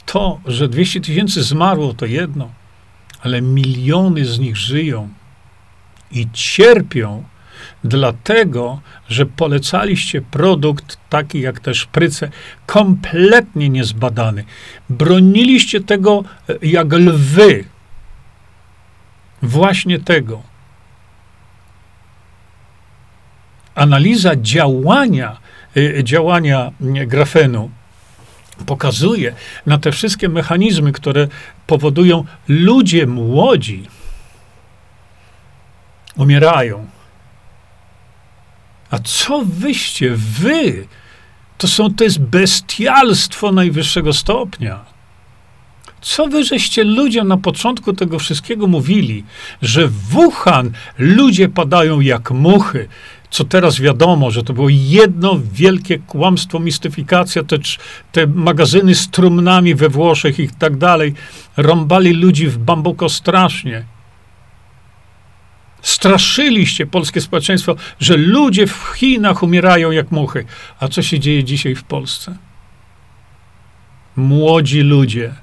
To, 0.07 0.41
że 0.47 0.69
200 0.69 1.01
tysięcy 1.01 1.43
zmarło, 1.43 1.95
to 1.95 2.07
jedno, 2.07 2.51
ale 3.23 3.43
miliony 3.43 4.25
z 4.25 4.39
nich 4.39 4.57
żyją 4.57 5.09
i 6.11 6.27
cierpią 6.33 7.25
dlatego, 7.85 8.81
że 9.09 9.27
polecaliście 9.27 10.23
produkt 10.23 10.99
taki 11.09 11.41
jak 11.41 11.61
te 11.61 11.75
szpryce, 11.75 12.31
kompletnie 12.67 13.69
niezbadany. 13.69 14.45
Broniliście 14.91 15.81
tego 15.81 16.25
e, 16.49 16.67
jak 16.67 16.93
lwy. 16.93 17.65
Właśnie 19.43 19.99
tego. 19.99 20.43
Analiza 23.75 24.37
działania, 24.37 25.37
e, 25.77 26.05
działania 26.05 26.73
grafenu 26.81 27.71
pokazuje 28.67 29.35
na 29.67 29.79
te 29.79 29.93
wszystkie 29.93 30.29
mechanizmy, 30.29 30.93
które 30.93 31.29
powodują 31.67 32.25
ludzie 32.49 33.07
młodzi 33.07 33.89
umierają 36.17 36.87
a 38.95 38.99
co 38.99 39.43
wyście, 39.45 40.13
wy? 40.17 40.87
To, 41.59 41.69
są, 41.69 41.95
to 41.95 42.05
jest 42.05 42.21
bestialstwo 42.21 43.53
najwyższego 43.53 44.13
stopnia. 44.13 44.85
Co 46.01 46.27
wy 46.27 46.45
żeście 46.45 46.85
ludziom 46.85 47.29
na 47.29 47.37
początku 47.37 47.93
tego 47.93 48.19
wszystkiego 48.19 48.67
mówili, 48.67 49.25
że 49.63 49.89
w 49.89 49.93
Wuhan 49.93 50.73
ludzie 50.99 51.49
padają 51.49 52.01
jak 52.01 52.31
muchy, 52.31 52.89
co 53.31 53.45
teraz 53.45 53.81
wiadomo, 53.81 54.31
że 54.31 54.43
to 54.43 54.53
było 54.53 54.69
jedno 54.69 55.41
wielkie 55.53 55.99
kłamstwo, 55.99 56.59
mistyfikacja, 56.59 57.43
te, 57.43 57.57
te 58.13 58.27
magazyny 58.27 58.95
z 58.95 59.09
trumnami 59.09 59.75
we 59.75 59.89
Włoszech 59.89 60.39
i 60.39 60.49
tak 60.49 60.77
dalej, 60.77 61.15
rąbali 61.57 62.13
ludzi 62.13 62.47
w 62.49 62.59
bambuko 62.59 63.09
strasznie. 63.09 63.94
Straszyliście 65.85 66.87
polskie 66.87 67.21
społeczeństwo, 67.21 67.77
że 68.01 68.17
ludzie 68.17 68.67
w 68.67 68.93
Chinach 68.97 69.43
umierają 69.43 69.91
jak 69.91 70.11
muchy. 70.11 70.45
A 70.81 70.89
co 70.89 71.03
się 71.03 71.21
dzieje 71.21 71.45
dzisiaj 71.45 71.75
w 71.75 71.85
Polsce? 71.85 72.37
Młodzi 74.17 74.81
ludzie 74.81 75.35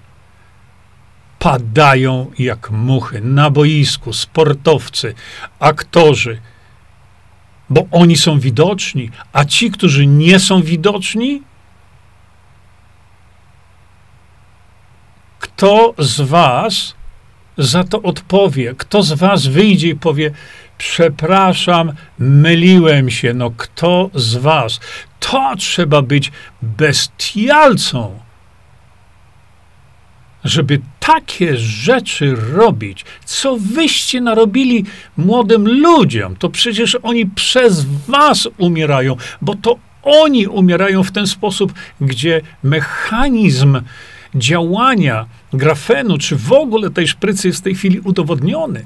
padają 1.40 2.32
jak 2.40 2.72
muchy 2.72 3.22
na 3.22 3.50
boisku, 3.50 4.14
sportowcy, 4.14 5.14
aktorzy, 5.60 6.42
bo 7.70 7.88
oni 7.92 8.18
są 8.18 8.40
widoczni, 8.40 9.10
a 9.34 9.46
ci, 9.46 9.72
którzy 9.72 10.08
nie 10.08 10.40
są 10.40 10.62
widoczni, 10.62 11.42
kto 15.40 15.94
z 15.98 16.22
was 16.22 17.01
za 17.58 17.84
to 17.84 18.02
odpowie. 18.02 18.74
Kto 18.78 19.04
z 19.04 19.14
was 19.14 19.48
wyjdzie 19.48 19.90
i 19.90 19.96
powie, 19.96 20.32
przepraszam, 20.78 21.94
myliłem 22.20 23.10
się. 23.10 23.34
No 23.34 23.52
kto 23.58 24.10
z 24.16 24.36
was? 24.36 24.80
To 25.20 25.56
trzeba 25.58 26.02
być 26.02 26.32
bestialcą, 26.62 28.20
żeby 30.44 30.82
takie 31.00 31.58
rzeczy 31.58 32.36
robić. 32.54 33.06
Co 33.26 33.58
wyście 33.58 34.22
narobili 34.22 34.86
młodym 35.18 35.82
ludziom? 35.82 36.36
To 36.36 36.50
przecież 36.50 36.98
oni 37.04 37.26
przez 37.26 37.86
was 38.08 38.48
umierają, 38.58 39.16
bo 39.42 39.56
to 39.56 39.78
oni 40.04 40.48
umierają 40.48 41.04
w 41.04 41.12
ten 41.12 41.28
sposób, 41.28 41.74
gdzie 42.02 42.42
mechanizm 42.64 43.82
działania 44.36 45.26
grafenu, 45.54 46.18
czy 46.18 46.36
w 46.36 46.52
ogóle 46.52 46.89
tej 46.89 47.08
szprycy 47.08 47.47
jest 47.47 47.60
w 47.60 47.64
tej 47.64 47.76
chwili 47.76 47.99
udowodniony. 47.99 48.86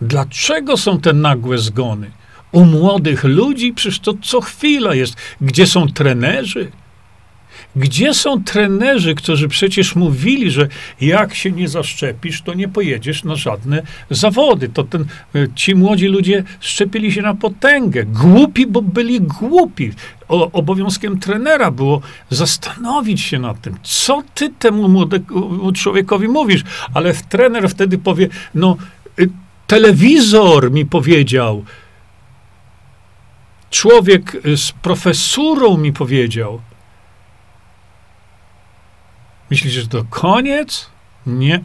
Dlaczego 0.00 0.76
są 0.76 1.00
te 1.00 1.12
nagłe 1.12 1.58
zgony? 1.58 2.10
U 2.52 2.64
młodych 2.64 3.24
ludzi 3.24 3.72
przecież 3.72 4.00
to 4.00 4.14
co 4.22 4.40
chwila 4.40 4.94
jest. 4.94 5.16
Gdzie 5.40 5.66
są 5.66 5.86
trenerzy? 5.86 6.70
Gdzie 7.76 8.14
są 8.14 8.44
trenerzy, 8.44 9.14
którzy 9.14 9.48
przecież 9.48 9.96
mówili, 9.96 10.50
że 10.50 10.68
jak 11.00 11.34
się 11.34 11.50
nie 11.50 11.68
zaszczepisz, 11.68 12.42
to 12.42 12.54
nie 12.54 12.68
pojedziesz 12.68 13.24
na 13.24 13.34
żadne 13.34 13.82
zawody. 14.10 14.68
To 14.68 14.84
ten, 14.84 15.04
e, 15.34 15.46
ci 15.54 15.74
młodzi 15.74 16.06
ludzie 16.06 16.44
szczepili 16.60 17.12
się 17.12 17.22
na 17.22 17.34
potęgę. 17.34 18.04
Głupi, 18.04 18.66
bo 18.66 18.82
byli 18.82 19.20
głupi. 19.20 19.92
O, 20.28 20.52
obowiązkiem 20.52 21.20
trenera 21.20 21.70
było 21.70 22.00
zastanowić 22.30 23.20
się 23.20 23.38
nad 23.38 23.60
tym, 23.60 23.76
co 23.82 24.22
ty 24.34 24.50
temu 24.58 24.88
młodemu 24.88 25.72
człowiekowi 25.72 26.28
mówisz. 26.28 26.62
Ale 26.94 27.14
trener 27.14 27.68
wtedy 27.68 27.98
powie, 27.98 28.28
no, 28.54 28.76
y, 29.20 29.28
telewizor 29.66 30.72
mi 30.72 30.86
powiedział, 30.86 31.64
człowiek 33.70 34.36
z 34.56 34.72
profesurą 34.72 35.76
mi 35.76 35.92
powiedział. 35.92 36.60
Myślisz, 39.50 39.72
że 39.72 39.86
to 39.86 40.04
koniec? 40.04 40.90
Nie. 41.26 41.64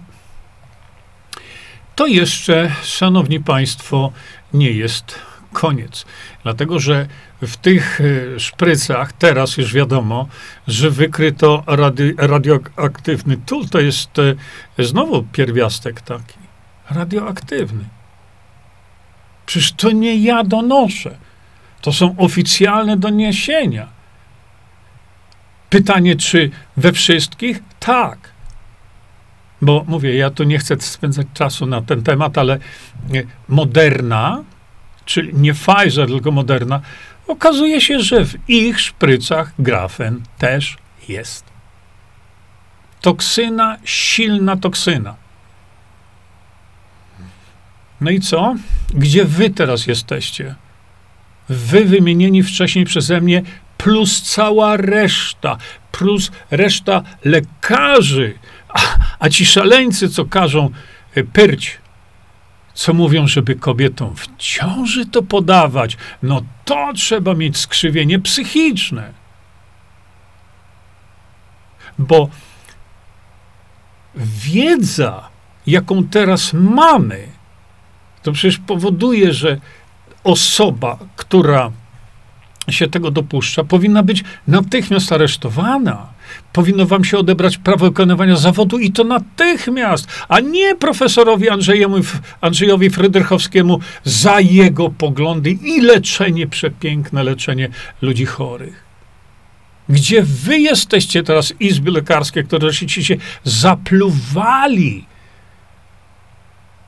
To 1.95 2.07
jeszcze, 2.07 2.71
szanowni 2.83 3.39
państwo, 3.39 4.11
nie 4.53 4.71
jest 4.71 5.19
koniec. 5.53 6.05
Dlatego, 6.43 6.79
że 6.79 7.07
w 7.41 7.57
tych 7.57 8.01
e, 8.01 8.39
szprycach 8.39 9.13
teraz 9.13 9.57
już 9.57 9.73
wiadomo, 9.73 10.27
że 10.67 10.89
wykryto 10.89 11.63
radi 11.67 12.13
radioaktywny 12.17 13.37
tul. 13.45 13.69
To 13.69 13.79
jest 13.79 14.19
e, 14.19 14.83
znowu 14.83 15.23
pierwiastek 15.23 16.01
taki. 16.01 16.39
Radioaktywny. 16.89 17.83
Przecież 19.45 19.71
to 19.71 19.91
nie 19.91 20.15
ja 20.15 20.43
donoszę. 20.43 21.17
To 21.81 21.93
są 21.93 22.15
oficjalne 22.17 22.97
doniesienia. 22.97 23.94
Pytanie, 25.69 26.15
czy 26.15 26.49
we 26.77 26.91
wszystkich? 26.91 27.59
Tak. 27.79 28.35
Bo 29.61 29.83
mówię, 29.87 30.15
ja 30.15 30.29
tu 30.29 30.43
nie 30.43 30.57
chcę 30.57 30.75
spędzać 30.79 31.27
czasu 31.33 31.65
na 31.65 31.81
ten 31.81 32.03
temat, 32.03 32.37
ale 32.37 32.59
Moderna, 33.47 34.43
czyli 35.05 35.33
nie 35.33 35.53
Pfizer, 35.53 36.07
tylko 36.07 36.31
Moderna, 36.31 36.81
okazuje 37.27 37.81
się, 37.81 37.99
że 37.99 38.25
w 38.25 38.49
ich 38.49 38.79
szprycach 38.81 39.53
grafen 39.59 40.21
też 40.37 40.77
jest. 41.07 41.45
Toksyna, 43.01 43.77
silna 43.83 44.57
toksyna. 44.57 45.15
No 48.01 48.11
i 48.11 48.19
co? 48.19 48.55
Gdzie 48.93 49.25
wy 49.25 49.49
teraz 49.49 49.87
jesteście? 49.87 50.55
Wy 51.49 51.85
wymienieni 51.85 52.43
wcześniej 52.43 52.85
przeze 52.85 53.21
mnie, 53.21 53.41
plus 53.77 54.21
cała 54.21 54.77
reszta, 54.77 55.57
plus 55.91 56.31
reszta 56.51 57.03
lekarzy, 57.25 58.37
a, 58.69 58.79
a 59.19 59.29
ci 59.29 59.45
szaleńcy, 59.45 60.09
co 60.09 60.25
każą 60.25 60.69
e, 61.15 61.23
pyrć, 61.23 61.77
co 62.73 62.93
mówią, 62.93 63.27
żeby 63.27 63.55
kobietom 63.55 64.15
w 64.15 64.27
ciąży 64.37 65.05
to 65.05 65.23
podawać, 65.23 65.97
no 66.23 66.41
to 66.65 66.93
trzeba 66.95 67.33
mieć 67.33 67.57
skrzywienie 67.57 68.19
psychiczne. 68.19 69.13
Bo 71.99 72.29
wiedza, 74.15 75.29
jaką 75.67 76.03
teraz 76.07 76.53
mamy, 76.53 77.27
to 78.23 78.31
przecież 78.31 78.57
powoduje, 78.57 79.33
że 79.33 79.57
osoba, 80.23 80.97
która 81.15 81.71
się 82.69 82.87
tego 82.87 83.11
dopuszcza, 83.11 83.63
powinna 83.63 84.03
być 84.03 84.23
natychmiast 84.47 85.11
aresztowana. 85.11 86.07
Powinno 86.53 86.85
wam 86.85 87.03
się 87.03 87.17
odebrać 87.17 87.57
prawo 87.57 87.85
wykonywania 87.85 88.35
zawodu 88.35 88.79
i 88.79 88.91
to 88.91 89.03
natychmiast, 89.03 90.07
a 90.29 90.39
nie 90.39 90.75
profesorowi 90.75 91.49
Andrzejowi, 91.49 92.07
Andrzejowi 92.41 92.89
Frydrychowskiemu 92.89 93.79
za 94.03 94.39
jego 94.39 94.89
poglądy 94.89 95.51
i 95.51 95.81
leczenie, 95.81 96.47
przepiękne 96.47 97.23
leczenie 97.23 97.69
ludzi 98.01 98.25
chorych. 98.25 98.85
Gdzie 99.89 100.23
wy 100.23 100.59
jesteście 100.59 101.23
teraz, 101.23 101.53
izby 101.59 101.91
lekarskie, 101.91 102.43
które 102.43 102.73
się 102.73 103.15
zapluwali 103.43 105.05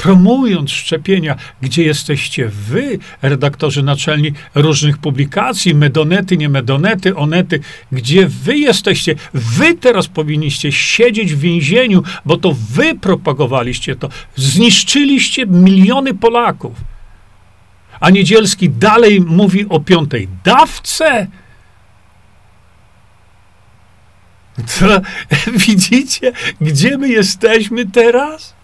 promując 0.07 0.71
szczepienia, 0.71 1.35
gdzie 1.61 1.83
jesteście 1.83 2.47
wy, 2.47 2.99
redaktorzy 3.21 3.83
naczelni 3.83 4.31
różnych 4.55 4.97
publikacji, 4.97 5.75
medonety, 5.75 6.37
nie 6.37 6.49
medonety, 6.49 7.15
onety, 7.15 7.59
gdzie 7.91 8.27
wy 8.27 8.57
jesteście, 8.57 9.15
wy 9.33 9.73
teraz 9.73 10.07
powinniście 10.07 10.71
siedzieć 10.71 11.33
w 11.33 11.39
więzieniu, 11.39 12.03
bo 12.25 12.37
to 12.37 12.55
wy 12.69 12.95
propagowaliście 12.95 13.95
to, 13.95 14.09
zniszczyliście 14.35 15.45
miliony 15.45 16.13
Polaków. 16.13 16.73
A 17.99 18.09
Niedzielski 18.09 18.69
dalej 18.69 19.21
mówi 19.21 19.65
o 19.69 19.79
piątej 19.79 20.27
dawce. 20.43 21.27
To, 24.55 25.01
widzicie, 25.67 26.31
gdzie 26.61 26.97
my 26.97 27.09
jesteśmy 27.09 27.85
teraz? 27.85 28.56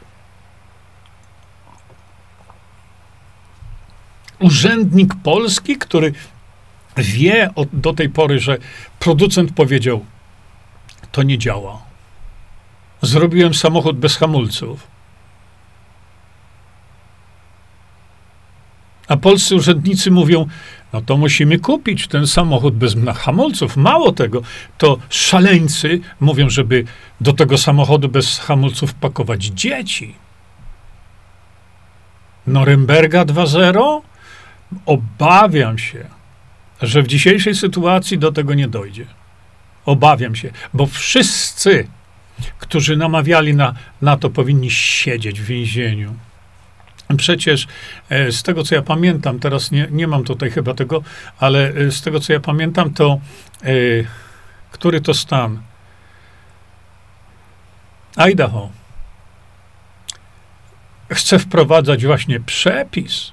Urzędnik 4.44 5.16
polski, 5.24 5.78
który 5.78 6.14
wie 6.98 7.50
od, 7.56 7.70
do 7.74 7.94
tej 7.94 8.10
pory, 8.10 8.40
że 8.40 8.58
producent 9.00 9.52
powiedział, 9.52 10.06
to 11.12 11.24
nie 11.24 11.38
działa. 11.38 11.82
Zrobiłem 13.02 13.54
samochód 13.54 13.98
bez 13.98 14.18
hamulców. 14.18 14.88
A 19.08 19.18
polscy 19.18 19.56
urzędnicy 19.56 20.12
mówią, 20.12 20.46
no 20.94 21.02
to 21.02 21.18
musimy 21.18 21.60
kupić 21.60 22.08
ten 22.08 22.28
samochód 22.28 22.76
bez 22.76 22.96
hamulców. 23.16 23.78
Mało 23.78 24.12
tego, 24.12 24.42
to 24.78 24.98
szaleńcy 25.10 26.00
mówią, 26.20 26.50
żeby 26.50 26.86
do 27.22 27.34
tego 27.34 27.58
samochodu 27.58 28.10
bez 28.10 28.40
hamulców 28.40 28.94
pakować 28.94 29.44
dzieci. 29.44 30.16
Norymberga 32.48 33.26
2.0? 33.26 34.02
Obawiam 34.86 35.78
się, 35.78 36.06
że 36.82 37.02
w 37.02 37.08
dzisiejszej 37.08 37.56
sytuacji 37.56 38.18
do 38.18 38.32
tego 38.32 38.54
nie 38.54 38.68
dojdzie. 38.68 39.06
Obawiam 39.86 40.36
się, 40.36 40.52
bo 40.74 40.86
wszyscy, 40.86 41.88
którzy 42.60 42.98
namawiali 42.98 43.54
na, 43.54 43.74
na 44.02 44.18
to, 44.18 44.30
powinni 44.30 44.72
siedzieć 44.72 45.42
w 45.42 45.46
więzieniu. 45.46 46.16
Przecież 47.18 47.68
e, 48.10 48.32
z 48.32 48.44
tego, 48.44 48.64
co 48.64 48.76
ja 48.76 48.82
pamiętam, 48.82 49.40
teraz 49.40 49.72
nie, 49.72 49.88
nie 49.92 50.08
mam 50.08 50.24
tutaj 50.24 50.52
chyba 50.52 50.74
tego, 50.74 51.04
ale 51.40 51.70
e, 51.70 51.92
z 51.92 52.02
tego, 52.02 52.20
co 52.20 52.34
ja 52.34 52.40
pamiętam, 52.40 52.94
to 52.94 53.20
e, 53.64 53.70
który 54.72 55.02
to 55.02 55.14
stan? 55.14 55.62
Idaho 58.18 58.70
chce 61.12 61.40
wprowadzać 61.40 62.06
właśnie 62.06 62.40
przepis, 62.40 63.32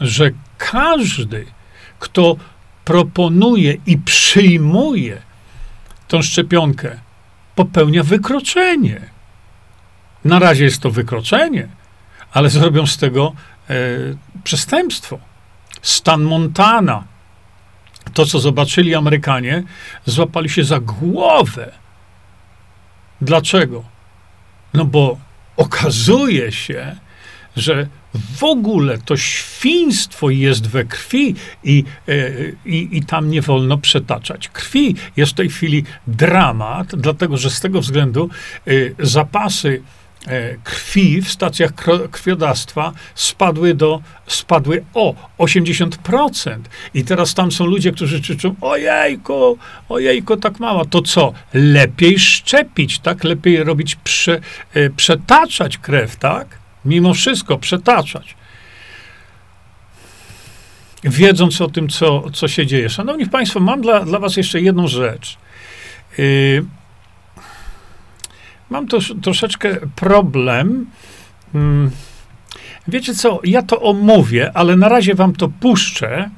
że 0.00 0.30
każdy, 0.58 1.46
kto 1.98 2.36
proponuje 2.84 3.76
i 3.86 3.98
przyjmuje 3.98 5.22
tą 6.08 6.22
szczepionkę, 6.22 6.98
popełnia 7.54 8.02
wykroczenie. 8.02 9.00
Na 10.24 10.38
razie 10.38 10.64
jest 10.64 10.82
to 10.82 10.90
wykroczenie, 10.90 11.68
ale 12.32 12.50
zrobią 12.50 12.86
z 12.86 12.96
tego 12.96 13.32
e, 13.70 13.74
przestępstwo. 14.44 15.18
Stan 15.82 16.22
Montana, 16.22 17.04
to 18.14 18.26
co 18.26 18.40
zobaczyli 18.40 18.94
Amerykanie, 18.94 19.62
złapali 20.06 20.50
się 20.50 20.64
za 20.64 20.80
głowę. 20.80 21.72
Dlaczego? 23.20 23.84
No 24.74 24.84
bo 24.84 25.18
okazuje 25.56 26.52
się, 26.52 26.96
że 27.56 27.86
w 28.14 28.44
ogóle 28.44 28.98
to 28.98 29.16
świństwo 29.16 30.30
jest 30.30 30.66
we 30.66 30.84
krwi 30.84 31.34
i, 31.64 31.84
e, 32.08 32.12
i, 32.66 32.88
i 32.92 33.02
tam 33.02 33.30
nie 33.30 33.42
wolno 33.42 33.78
przetaczać 33.78 34.48
krwi. 34.48 34.94
Jest 35.16 35.32
w 35.32 35.34
tej 35.34 35.48
chwili 35.48 35.84
dramat, 36.06 36.96
dlatego 36.96 37.36
że 37.36 37.50
z 37.50 37.60
tego 37.60 37.80
względu 37.80 38.30
e, 38.66 38.72
zapasy 38.98 39.82
e, 40.26 40.56
krwi 40.64 41.22
w 41.22 41.30
stacjach 41.30 41.70
krwiodawstwa 42.10 42.92
spadły 43.14 43.74
do, 43.74 44.00
spadły 44.26 44.84
o 44.94 45.14
80%. 45.38 46.58
I 46.94 47.04
teraz 47.04 47.34
tam 47.34 47.52
są 47.52 47.66
ludzie, 47.66 47.92
którzy 47.92 48.20
krzyczą, 48.20 48.54
ojejku, 48.60 49.58
ojejku, 49.88 50.36
tak 50.36 50.60
mało. 50.60 50.84
To 50.84 51.02
co? 51.02 51.32
Lepiej 51.54 52.18
szczepić, 52.18 52.98
tak? 52.98 53.24
Lepiej 53.24 53.64
robić, 53.64 53.96
prze, 53.96 54.40
przetaczać 54.96 55.78
krew, 55.78 56.16
tak? 56.16 56.63
Mimo 56.84 57.14
wszystko 57.14 57.58
przetaczać. 57.58 58.36
Wiedząc 61.04 61.60
o 61.60 61.68
tym, 61.68 61.88
co, 61.88 62.30
co 62.30 62.48
się 62.48 62.66
dzieje. 62.66 62.90
Szanowni 62.90 63.26
Państwo, 63.26 63.60
mam 63.60 63.80
dla, 63.80 64.00
dla 64.00 64.18
Was 64.18 64.36
jeszcze 64.36 64.60
jedną 64.60 64.88
rzecz. 64.88 65.38
Y, 66.18 66.64
mam 68.70 68.88
to, 68.88 68.98
troszeczkę 69.22 69.76
problem. 69.96 70.86
Mm, 71.54 71.90
wiecie 72.88 73.14
co, 73.14 73.40
ja 73.44 73.62
to 73.62 73.80
omówię, 73.80 74.50
ale 74.54 74.76
na 74.76 74.88
razie 74.88 75.14
wam 75.14 75.32
to 75.32 75.48
puszczę. 75.48 76.30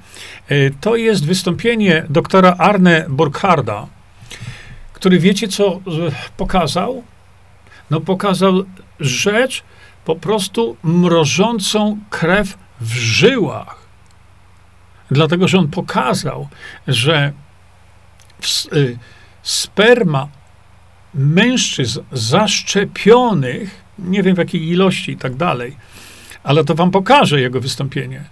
Y, 0.51 0.75
to 0.81 0.97
jest 0.97 1.27
wystąpienie 1.27 2.07
doktora 2.09 2.55
Arne 2.59 3.07
Burkharda, 3.09 3.87
który 4.93 5.19
wiecie 5.19 5.49
co 5.49 5.81
pokazał? 6.37 7.03
No 7.91 8.01
pokazał 8.01 8.65
rzecz 9.01 9.63
po 10.07 10.17
prostu 10.17 10.77
mrożącą 10.83 11.99
krew 12.11 12.59
w 12.81 12.95
żyłach. 12.95 13.87
Dlatego, 15.11 15.49
że 15.49 15.59
on 15.59 15.69
pokazał, 15.69 16.49
że 16.89 17.33
y, 18.73 18.99
sperma 19.43 20.29
mężczyzn 21.15 22.01
zaszczepionych, 22.13 23.85
nie 23.99 24.23
wiem 24.23 24.35
w 24.35 24.39
jakiej 24.39 24.69
ilości 24.69 25.13
i 25.13 25.17
tak 25.17 25.35
dalej, 25.35 25.77
ale 26.43 26.65
to 26.65 26.75
wam 26.75 26.91
pokażę 26.91 27.41
jego 27.41 27.61
wystąpienie, 27.61 28.25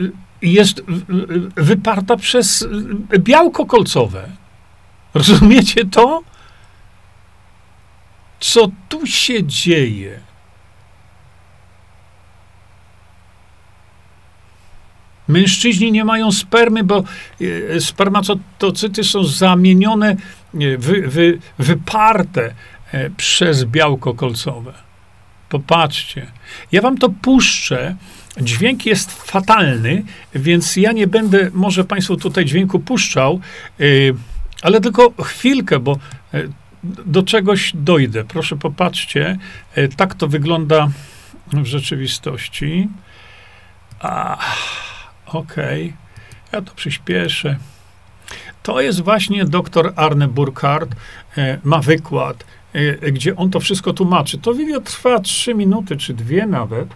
y, 0.00 0.12
jest 0.42 0.82
wyparta 1.56 2.16
przez 2.16 2.62
y, 2.62 3.18
białko 3.18 3.66
kolcowe. 3.66 4.28
Rozumiecie 5.14 5.84
to? 5.84 6.22
Co 8.40 8.70
tu 8.88 9.06
się 9.06 9.44
dzieje? 9.44 10.29
Mężczyźni 15.30 15.92
nie 15.92 16.04
mają 16.04 16.32
spermy, 16.32 16.84
bo 16.84 17.04
e, 17.76 17.80
spermatocyty 17.80 19.04
są 19.04 19.24
zamienione, 19.24 20.16
wy, 20.78 21.08
wy, 21.08 21.38
wyparte 21.58 22.54
e, 22.92 23.10
przez 23.10 23.64
białko 23.64 24.14
kolcowe. 24.14 24.72
Popatrzcie. 25.48 26.26
Ja 26.72 26.82
wam 26.82 26.98
to 26.98 27.08
puszczę. 27.08 27.96
Dźwięk 28.40 28.86
jest 28.86 29.12
fatalny, 29.12 30.02
więc 30.34 30.76
ja 30.76 30.92
nie 30.92 31.06
będę 31.06 31.50
może 31.52 31.84
Państwu 31.84 32.16
tutaj 32.16 32.44
dźwięku 32.44 32.78
puszczał, 32.78 33.40
e, 33.80 33.84
ale 34.62 34.80
tylko 34.80 35.12
chwilkę, 35.24 35.78
bo 35.78 35.98
do 37.06 37.22
czegoś 37.22 37.72
dojdę. 37.74 38.24
Proszę 38.24 38.56
popatrzcie. 38.56 39.38
Tak 39.96 40.14
to 40.14 40.28
wygląda 40.28 40.88
w 41.52 41.66
rzeczywistości. 41.66 42.88
Ah. 44.00 44.89
Okay. 45.32 45.92
ja 46.52 46.62
to 46.62 46.74
przyspieszę. 46.74 47.56
To 48.62 48.80
jest 48.80 49.00
właśnie 49.00 49.44
doktor 49.44 49.92
Arne 49.96 50.28
Burkhardt, 50.28 50.94
e, 51.38 51.58
ma 51.64 51.78
wykład, 51.78 52.44
e, 52.72 53.12
gdzie 53.12 53.36
on 53.36 53.50
to 53.50 53.60
wszystko 53.60 53.92
tłumaczy. 53.92 54.38
To 54.38 54.54
video 54.54 54.80
trwa 54.80 55.18
trzy 55.18 55.54
minuty, 55.54 55.96
czy 55.96 56.14
dwie 56.14 56.46
nawet. 56.46 56.88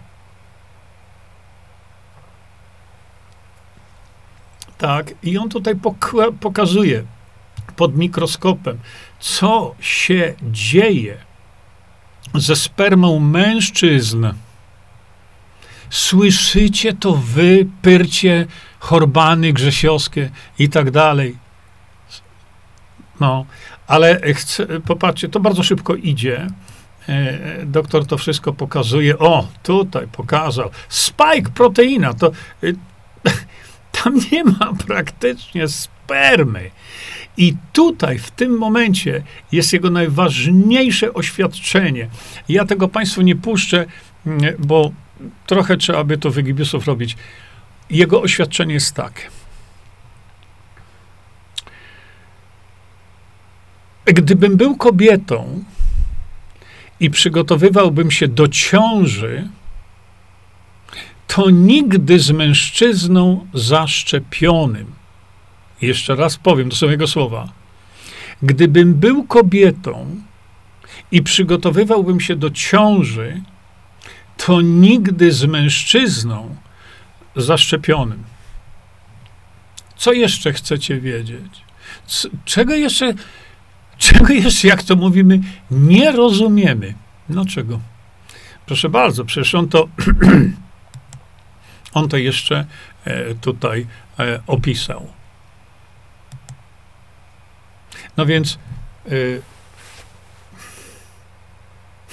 Tak, 4.77 5.13
i 5.23 5.37
on 5.37 5.49
tutaj 5.49 5.75
pokazuje 6.39 7.03
pod 7.75 7.97
mikroskopem, 7.97 8.79
co 9.19 9.75
się 9.79 10.33
dzieje 10.51 11.17
ze 12.33 12.55
spermą 12.55 13.19
mężczyzn 13.19 14.27
Słyszycie 15.95 16.93
to 16.93 17.13
wy, 17.13 17.67
pyrcie, 17.81 18.45
chorbany, 18.79 19.53
grzesiowskie 19.53 20.29
i 20.59 20.69
tak 20.69 20.91
dalej. 20.91 21.37
No, 23.19 23.45
ale 23.87 24.33
chcę, 24.33 24.67
popatrzcie, 24.81 25.29
to 25.29 25.39
bardzo 25.39 25.63
szybko 25.63 25.95
idzie. 25.95 26.47
E, 27.09 27.65
doktor 27.65 28.05
to 28.05 28.17
wszystko 28.17 28.53
pokazuje. 28.53 29.19
O, 29.19 29.47
tutaj 29.63 30.07
pokazał. 30.07 30.69
Spike 30.89 31.51
proteina. 31.53 32.13
To 32.13 32.27
e, 32.27 32.31
tam 34.03 34.19
nie 34.31 34.43
ma 34.43 34.73
praktycznie 34.87 35.67
spermy. 35.67 36.71
I 37.37 37.55
tutaj, 37.73 38.19
w 38.19 38.31
tym 38.31 38.57
momencie, 38.57 39.23
jest 39.51 39.73
jego 39.73 39.89
najważniejsze 39.89 41.13
oświadczenie. 41.13 42.09
Ja 42.49 42.65
tego 42.65 42.87
Państwu 42.87 43.21
nie 43.21 43.35
puszczę, 43.35 43.85
bo 44.59 44.91
trochę 45.45 45.77
trzeba 45.77 46.03
by 46.03 46.17
to 46.17 46.31
wygibiusów 46.31 46.85
robić. 46.85 47.17
Jego 47.89 48.21
oświadczenie 48.21 48.73
jest 48.73 48.95
takie. 48.95 49.21
Gdybym 54.05 54.57
był 54.57 54.77
kobietą 54.77 55.63
i 56.99 57.09
przygotowywałbym 57.09 58.11
się 58.11 58.27
do 58.27 58.47
ciąży, 58.47 59.47
to 61.27 61.49
nigdy 61.49 62.19
z 62.19 62.31
mężczyzną 62.31 63.47
zaszczepionym. 63.53 64.85
Jeszcze 65.81 66.15
raz 66.15 66.37
powiem, 66.37 66.69
to 66.69 66.75
są 66.75 66.89
jego 66.89 67.07
słowa. 67.07 67.49
Gdybym 68.41 68.93
był 68.93 69.23
kobietą 69.23 70.15
i 71.11 71.23
przygotowywałbym 71.23 72.19
się 72.19 72.35
do 72.35 72.49
ciąży, 72.49 73.41
to 74.37 74.61
nigdy 74.61 75.31
z 75.31 75.45
mężczyzną 75.45 76.55
zaszczepionym. 77.35 78.23
Co 79.95 80.13
jeszcze 80.13 80.53
chcecie 80.53 80.99
wiedzieć? 80.99 81.61
C 82.07 82.29
czego 82.45 82.75
jeszcze, 82.75 83.13
czego 83.97 84.33
jeszcze, 84.33 84.67
jak 84.67 84.83
to 84.83 84.95
mówimy, 84.95 85.39
nie 85.71 86.11
rozumiemy? 86.11 86.93
No 87.29 87.45
czego? 87.45 87.79
Proszę 88.65 88.89
bardzo, 88.89 89.25
przecież 89.25 89.55
on 89.55 89.69
to, 89.69 89.87
on 91.93 92.09
to 92.09 92.17
jeszcze 92.17 92.65
e, 93.05 93.35
tutaj 93.35 93.87
e, 94.19 94.39
opisał. 94.47 95.07
No 98.17 98.25
więc 98.25 98.59
e, 99.05 99.11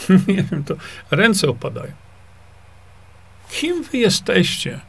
nie 0.28 0.42
wiem, 0.42 0.64
to 0.64 0.74
ręce 1.10 1.48
opadają. 1.48 2.01
Kim 3.52 3.82
wy 3.82 3.98
jesteście? 3.98 4.80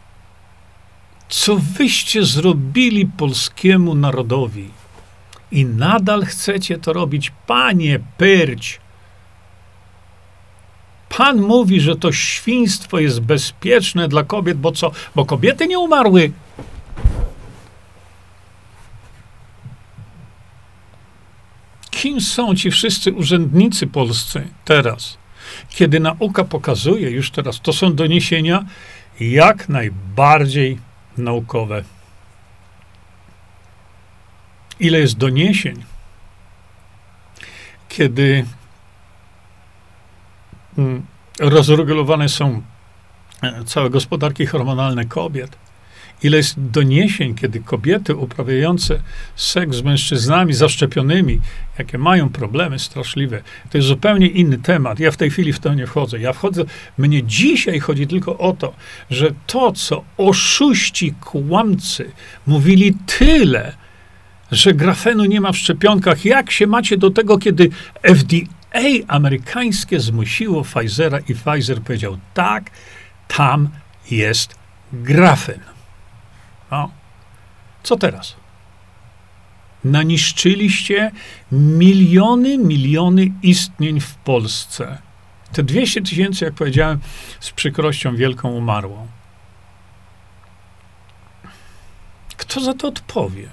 Co 1.29 1.55
wyście 1.55 2.23
zrobili 2.23 3.05
polskiemu 3.05 3.95
narodowi? 3.95 4.69
I 5.51 5.65
nadal 5.65 6.25
chcecie 6.25 6.77
to 6.77 6.93
robić, 6.93 7.31
panie 7.47 7.99
Pyrć. 8.17 8.79
Pan 11.17 11.41
mówi, 11.41 11.81
że 11.81 11.95
to 11.95 12.11
świństwo 12.11 12.99
jest 12.99 13.19
bezpieczne 13.19 14.07
dla 14.07 14.23
kobiet, 14.23 14.57
bo 14.57 14.71
co? 14.71 14.91
Bo 15.15 15.25
kobiety 15.25 15.67
nie 15.67 15.79
umarły. 15.79 16.31
Kim 21.91 22.21
są 22.21 22.55
ci 22.55 22.71
wszyscy 22.71 23.13
urzędnicy 23.13 23.87
polscy 23.87 24.47
teraz? 24.65 25.22
Kiedy 25.69 25.99
nauka 25.99 26.43
pokazuje, 26.43 27.09
już 27.09 27.31
teraz 27.31 27.61
to 27.61 27.73
są 27.73 27.95
doniesienia 27.95 28.65
jak 29.19 29.69
najbardziej 29.69 30.79
naukowe. 31.17 31.83
Ile 34.79 34.99
jest 34.99 35.17
doniesień, 35.17 35.83
kiedy 37.89 38.45
mm, 40.77 41.05
rozregulowane 41.39 42.29
są 42.29 42.61
e, 43.41 43.63
całe 43.63 43.89
gospodarki 43.89 44.45
hormonalne 44.45 45.05
kobiet, 45.05 45.62
Ile 46.23 46.37
jest 46.37 46.55
doniesień, 46.57 47.35
kiedy 47.35 47.59
kobiety 47.59 48.15
uprawiające 48.15 48.99
seks 49.35 49.77
z 49.77 49.81
mężczyznami 49.81 50.53
zaszczepionymi, 50.53 51.39
jakie 51.79 51.97
mają 51.97 52.29
problemy 52.29 52.79
straszliwe, 52.79 53.41
to 53.69 53.77
jest 53.77 53.87
zupełnie 53.87 54.27
inny 54.27 54.57
temat. 54.57 54.99
Ja 54.99 55.11
w 55.11 55.17
tej 55.17 55.29
chwili 55.29 55.53
w 55.53 55.59
to 55.59 55.73
nie 55.73 55.87
wchodzę. 55.87 56.19
Ja 56.19 56.33
wchodzę, 56.33 56.63
mnie 56.97 57.23
dzisiaj 57.23 57.79
chodzi 57.79 58.07
tylko 58.07 58.37
o 58.37 58.53
to, 58.53 58.73
że 59.09 59.31
to, 59.47 59.71
co 59.71 60.03
oszuści, 60.17 61.13
kłamcy 61.21 62.11
mówili 62.47 62.97
tyle, 63.05 63.75
że 64.51 64.73
grafenu 64.73 65.25
nie 65.25 65.41
ma 65.41 65.51
w 65.51 65.57
szczepionkach, 65.57 66.25
jak 66.25 66.51
się 66.51 66.67
macie 66.67 66.97
do 66.97 67.11
tego, 67.11 67.37
kiedy 67.37 67.69
FDA 68.03 68.89
amerykańskie 69.07 69.99
zmusiło 69.99 70.63
Pfizera 70.63 71.19
i 71.19 71.35
Pfizer 71.35 71.81
powiedział 71.81 72.17
tak, 72.33 72.71
tam 73.27 73.69
jest 74.11 74.55
grafen. 74.93 75.72
No. 76.73 76.89
Co 77.83 77.97
teraz? 77.97 78.35
Naniszczyliście 79.83 81.11
miliony, 81.51 82.57
miliony 82.57 83.31
istnień 83.43 83.99
w 83.99 84.15
Polsce. 84.15 84.97
Te 85.51 85.63
200 85.63 86.01
tysięcy, 86.01 86.45
jak 86.45 86.53
powiedziałem, 86.53 86.99
z 87.39 87.51
przykrością 87.51 88.15
wielką 88.15 88.49
umarło. 88.49 89.07
Kto 92.37 92.61
za 92.61 92.73
to 92.73 92.87
odpowie? 92.87 93.49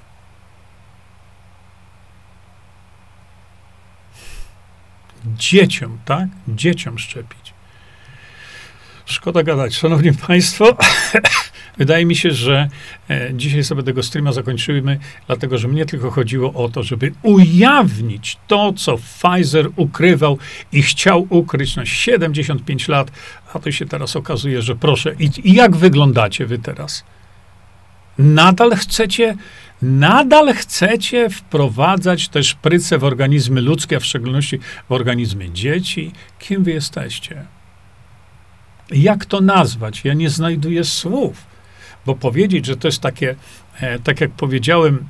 dzieciom, 5.37 5.99
tak? 6.05 6.29
Dzieciom 6.49 6.99
szczepić. 6.99 7.55
Szkoda 9.07 9.43
gadać. 9.43 9.75
Szanowni 9.75 10.13
Państwo, 10.13 10.77
wydaje 11.79 12.07
mi 12.07 12.17
się, 12.17 12.31
że 12.31 12.69
e, 13.11 13.31
dzisiaj 13.35 13.65
sobie 13.65 13.83
tego 13.83 14.03
streama 14.03 14.33
zakończymy, 14.33 14.99
dlatego 15.27 15.59
że 15.59 15.69
mnie 15.69 15.87
tylko 15.87 16.11
chodziło 16.11 16.53
o 16.53 16.69
to, 16.69 16.83
żeby 16.83 17.13
ujawnić 17.23 18.39
to, 18.47 18.73
co 18.73 18.99
Pfizer 18.99 19.69
ukrywał 19.77 20.39
i 20.73 20.83
chciał 20.83 21.27
ukryć 21.31 21.77
na 21.77 21.87
75 21.87 22.89
lat, 22.89 23.11
a 23.55 23.59
to 23.59 23.73
się 23.73 23.87
teraz 23.87 24.17
okazuje, 24.17 24.63
że 24.63 24.77
proszę. 24.77 25.15
I, 25.19 25.53
jak 25.53 25.77
wyglądacie 25.77 26.47
wy 26.47 26.59
teraz? 26.59 27.05
Nadal 28.19 28.71
chcecie 28.77 29.37
nadal 29.83 30.55
chcecie 30.55 31.31
wprowadzać 31.31 32.29
te 32.29 32.43
szpryce 32.43 32.99
w 32.99 33.05
organizmy 33.05 33.61
ludzkie, 33.61 33.97
a 33.97 34.01
w 34.01 34.05
szczególności 34.05 34.59
w 34.89 34.93
organizmy 34.93 35.51
dzieci. 35.51 36.13
Kim 36.39 36.65
wy 36.65 36.71
jesteście? 36.71 37.45
Jak 38.91 39.25
to 39.25 39.41
nazwać? 39.41 40.05
Ja 40.05 40.15
nie 40.15 40.31
znajduję 40.31 40.85
słów, 40.85 41.47
bo 42.07 42.15
powiedzieć, 42.15 42.67
że 42.67 42.77
to 42.77 42.89
jest 42.89 43.01
takie, 43.01 43.35
e, 43.81 43.99
tak 43.99 44.21
jak 44.21 44.31
powiedziałem, 44.31 45.09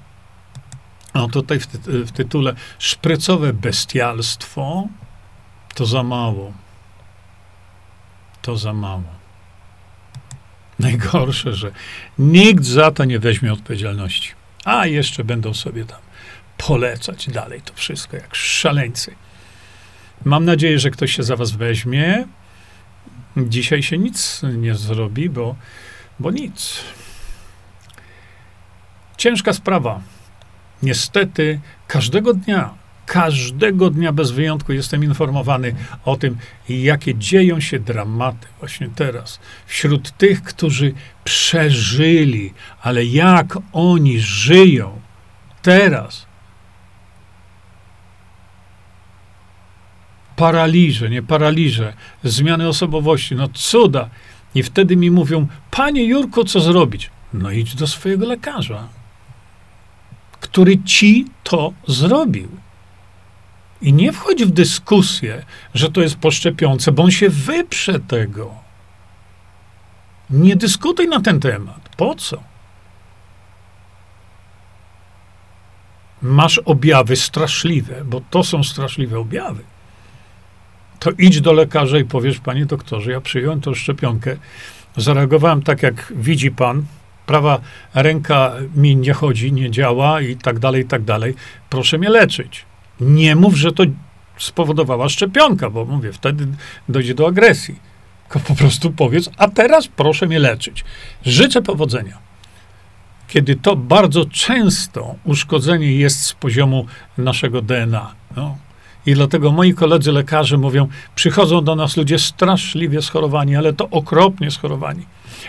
no 1.14 1.28
tutaj 1.28 1.60
w, 1.60 1.66
ty, 1.66 2.04
w 2.04 2.12
tytule, 2.12 2.54
szprycowe 2.78 3.52
bestialstwo, 3.52 4.88
to 5.74 5.86
za 5.86 6.02
mało. 6.02 6.52
To 8.42 8.56
za 8.56 8.72
mało. 8.72 9.20
Najgorsze, 10.78 11.52
że 11.52 11.72
nikt 12.18 12.64
za 12.64 12.90
to 12.90 13.04
nie 13.04 13.18
weźmie 13.18 13.52
odpowiedzialności. 13.52 14.32
A 14.64 14.86
jeszcze 14.86 15.24
będą 15.24 15.54
sobie 15.54 15.84
tam 15.84 15.98
polecać 16.56 17.28
dalej 17.30 17.62
to 17.62 17.74
wszystko, 17.74 18.16
jak 18.16 18.34
szaleńcy. 18.34 19.14
Mam 20.24 20.44
nadzieję, 20.44 20.78
że 20.78 20.90
ktoś 20.90 21.16
się 21.16 21.22
za 21.22 21.36
was 21.36 21.50
weźmie. 21.50 22.24
Dzisiaj 23.36 23.82
się 23.82 23.98
nic 23.98 24.42
nie 24.42 24.74
zrobi, 24.74 25.30
bo, 25.30 25.56
bo 26.20 26.30
nic. 26.30 26.84
Ciężka 29.16 29.52
sprawa. 29.52 30.00
Niestety, 30.82 31.60
każdego 31.86 32.34
dnia, 32.34 32.74
każdego 33.06 33.90
dnia 33.90 34.12
bez 34.12 34.30
wyjątku 34.30 34.72
jestem 34.72 35.04
informowany 35.04 35.74
o 36.04 36.16
tym, 36.16 36.38
jakie 36.68 37.14
dzieją 37.14 37.60
się 37.60 37.78
dramaty 37.78 38.46
właśnie 38.58 38.88
teraz 38.94 39.40
wśród 39.66 40.16
tych, 40.16 40.42
którzy 40.42 40.92
przeżyli, 41.24 42.54
ale 42.82 43.04
jak 43.04 43.58
oni 43.72 44.20
żyją 44.20 45.00
teraz. 45.62 46.26
Paraliże, 50.36 51.10
nie 51.10 51.22
paraliże, 51.22 51.92
zmiany 52.24 52.68
osobowości, 52.68 53.34
no 53.34 53.48
cuda. 53.48 54.10
I 54.54 54.62
wtedy 54.62 54.96
mi 54.96 55.10
mówią, 55.10 55.46
panie 55.70 56.04
Jurko, 56.04 56.44
co 56.44 56.60
zrobić? 56.60 57.10
No 57.32 57.50
idź 57.50 57.74
do 57.74 57.86
swojego 57.86 58.26
lekarza, 58.26 58.88
który 60.40 60.82
ci 60.82 61.26
to 61.44 61.72
zrobił. 61.88 62.48
I 63.82 63.92
nie 63.92 64.12
wchodź 64.12 64.44
w 64.44 64.50
dyskusję, 64.50 65.44
że 65.74 65.92
to 65.92 66.00
jest 66.00 66.16
poszczepiące, 66.16 66.92
bo 66.92 67.02
on 67.02 67.10
się 67.10 67.28
wyprze 67.28 68.00
tego. 68.00 68.54
Nie 70.30 70.56
dyskutuj 70.56 71.08
na 71.08 71.20
ten 71.20 71.40
temat. 71.40 71.88
Po 71.96 72.14
co? 72.14 72.42
Masz 76.22 76.58
objawy 76.58 77.16
straszliwe, 77.16 78.04
bo 78.04 78.20
to 78.30 78.44
są 78.44 78.64
straszliwe 78.64 79.18
objawy. 79.18 79.62
To 81.00 81.10
idź 81.18 81.40
do 81.40 81.52
lekarza 81.52 81.98
i 81.98 82.04
powiesz, 82.04 82.38
panie 82.38 82.66
doktorze, 82.66 83.10
ja 83.10 83.20
przyjąłem 83.20 83.60
tą 83.60 83.74
szczepionkę. 83.74 84.36
Zareagowałem 84.96 85.62
tak, 85.62 85.82
jak 85.82 86.12
widzi 86.16 86.50
pan. 86.50 86.84
Prawa 87.26 87.60
ręka 87.94 88.52
mi 88.74 88.96
nie 88.96 89.12
chodzi, 89.12 89.52
nie 89.52 89.70
działa 89.70 90.20
i 90.20 90.36
tak 90.36 90.58
dalej, 90.58 90.82
i 90.82 90.84
tak 90.84 91.02
dalej. 91.02 91.34
Proszę 91.70 91.98
mnie 91.98 92.08
leczyć. 92.08 92.64
Nie 93.00 93.36
mów, 93.36 93.56
że 93.56 93.72
to 93.72 93.84
spowodowała 94.38 95.08
szczepionka, 95.08 95.70
bo 95.70 95.84
mówię, 95.84 96.12
wtedy 96.12 96.46
dojdzie 96.88 97.14
do 97.14 97.26
agresji. 97.26 97.78
Tylko 98.28 98.48
po 98.48 98.54
prostu 98.54 98.90
powiedz, 98.90 99.30
a 99.36 99.48
teraz 99.48 99.88
proszę 99.88 100.26
mnie 100.26 100.38
leczyć. 100.38 100.84
Życzę 101.24 101.62
powodzenia. 101.62 102.18
Kiedy 103.28 103.56
to 103.56 103.76
bardzo 103.76 104.24
często 104.24 105.14
uszkodzenie 105.24 105.92
jest 105.92 106.22
z 106.22 106.32
poziomu 106.32 106.86
naszego 107.18 107.62
DNA. 107.62 108.14
No. 108.36 108.58
I 109.06 109.14
dlatego 109.14 109.52
moi 109.52 109.74
koledzy 109.74 110.12
lekarze 110.12 110.56
mówią, 110.56 110.88
przychodzą 111.14 111.64
do 111.64 111.76
nas 111.76 111.96
ludzie 111.96 112.18
straszliwie 112.18 113.02
schorowani, 113.02 113.56
ale 113.56 113.72
to 113.72 113.90
okropnie 113.90 114.50
schorowani. 114.50 115.06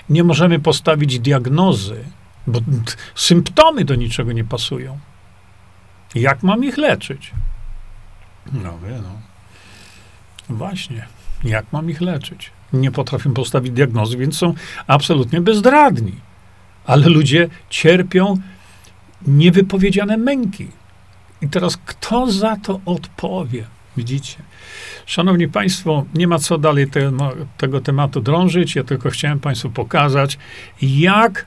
Nie 0.09 0.23
możemy 0.23 0.59
postawić 0.59 1.19
diagnozy, 1.19 2.03
bo 2.47 2.59
symptomy 3.15 3.85
do 3.85 3.95
niczego 3.95 4.31
nie 4.31 4.43
pasują. 4.43 4.99
Jak 6.15 6.43
mam 6.43 6.63
ich 6.63 6.77
leczyć? 6.77 7.31
No 8.53 8.79
wie, 8.79 8.99
no. 9.03 9.21
Właśnie. 10.49 11.05
Jak 11.43 11.65
mam 11.71 11.89
ich 11.89 12.01
leczyć? 12.01 12.51
Nie 12.73 12.91
potrafią 12.91 13.33
postawić 13.33 13.71
diagnozy, 13.71 14.17
więc 14.17 14.37
są 14.37 14.53
absolutnie 14.87 15.41
bezradni. 15.41 16.15
Ale 16.85 17.09
ludzie 17.09 17.49
cierpią 17.69 18.37
niewypowiedziane 19.27 20.17
męki. 20.17 20.67
I 21.41 21.49
teraz 21.49 21.77
kto 21.85 22.31
za 22.31 22.55
to 22.55 22.79
odpowie? 22.85 23.65
Widzicie? 23.97 24.35
Szanowni 25.05 25.47
Państwo, 25.47 26.05
nie 26.13 26.27
ma 26.27 26.39
co 26.39 26.57
dalej 26.57 26.89
te, 26.89 27.11
tego 27.57 27.81
tematu 27.81 28.21
drążyć. 28.21 28.75
Ja 28.75 28.83
tylko 28.83 29.09
chciałem 29.09 29.39
Państwu 29.39 29.69
pokazać, 29.69 30.37
jak 30.81 31.45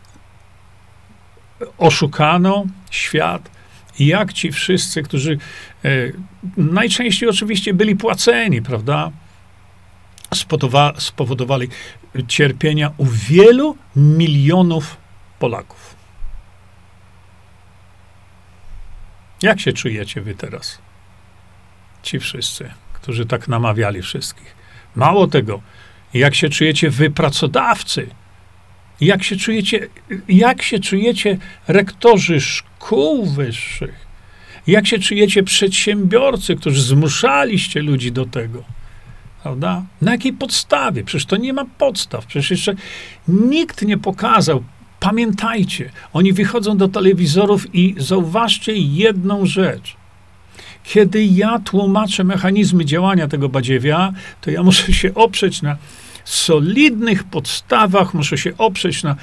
oszukano 1.79 2.65
świat, 2.91 3.51
jak 3.99 4.33
ci 4.33 4.53
wszyscy, 4.53 5.03
którzy 5.03 5.39
e, 5.85 5.89
najczęściej 6.57 7.29
oczywiście 7.29 7.75
byli 7.75 7.97
płaceni, 7.97 8.63
prawda? 8.63 9.11
Spodowa- 10.35 11.01
spowodowali 11.01 11.69
cierpienia 12.29 12.91
u 12.97 13.07
wielu 13.07 13.77
milionów 13.97 14.97
Polaków. 15.39 15.94
Jak 19.45 19.61
się 19.61 19.73
czujecie 19.73 20.21
wy 20.21 20.35
teraz? 20.35 20.79
Ci 22.03 22.19
wszyscy, 22.19 22.71
którzy 22.93 23.27
tak 23.27 23.49
namawiali 23.49 24.03
wszystkich. 24.03 24.55
Mało 24.97 25.27
tego, 25.27 25.63
jak 26.15 26.35
się 26.35 26.49
czujecie 26.49 26.91
wy 26.91 27.11
pracodawcy? 27.11 28.07
Jak 29.01 29.23
się 29.23 29.37
czujecie, 29.37 29.89
jak 30.29 30.63
się 30.63 30.79
czujecie 30.79 31.39
rektorzy 31.69 32.41
szkół 32.41 33.27
wyższych? 33.27 34.07
Jak 34.67 34.87
się 34.87 34.99
czujecie 34.99 35.43
przedsiębiorcy, 35.43 36.57
którzy 36.57 36.83
zmuszaliście 36.83 37.83
ludzi 37.83 38.13
do 38.13 38.27
tego? 38.27 38.65
Prawda? 39.43 39.83
Na 40.01 40.13
jakiej 40.13 40.33
podstawie? 40.33 41.05
Przecież 41.05 41.27
to 41.27 41.37
nie 41.37 41.53
ma 41.53 41.65
podstaw. 41.79 42.27
Przecież 42.27 42.51
jeszcze 42.51 42.75
nikt 43.29 43.83
nie 43.83 43.99
pokazał. 43.99 44.65
Pamiętajcie, 45.05 45.91
oni 46.13 46.33
wychodzą 46.33 46.77
do 46.77 46.89
telewizorów 46.89 47.75
i 47.75 47.95
zauważcie 47.99 48.73
jedną 48.73 49.47
rzecz. 49.47 49.97
Kiedy 50.85 51.25
ja 51.25 51.59
tłumaczę 51.59 52.25
mechanizmy 52.25 52.85
działania 52.85 53.29
tego 53.29 53.49
badziewia, 53.49 54.13
to 54.41 54.51
ja 54.51 54.63
muszę 54.63 54.93
się 54.93 55.15
oprzeć 55.15 55.63
na 55.63 55.77
solidnych 56.25 57.25
podstawach, 57.25 58.15
muszę 58.15 58.39
się 58.39 58.57
oprzeć 58.59 59.03
na 59.03 59.17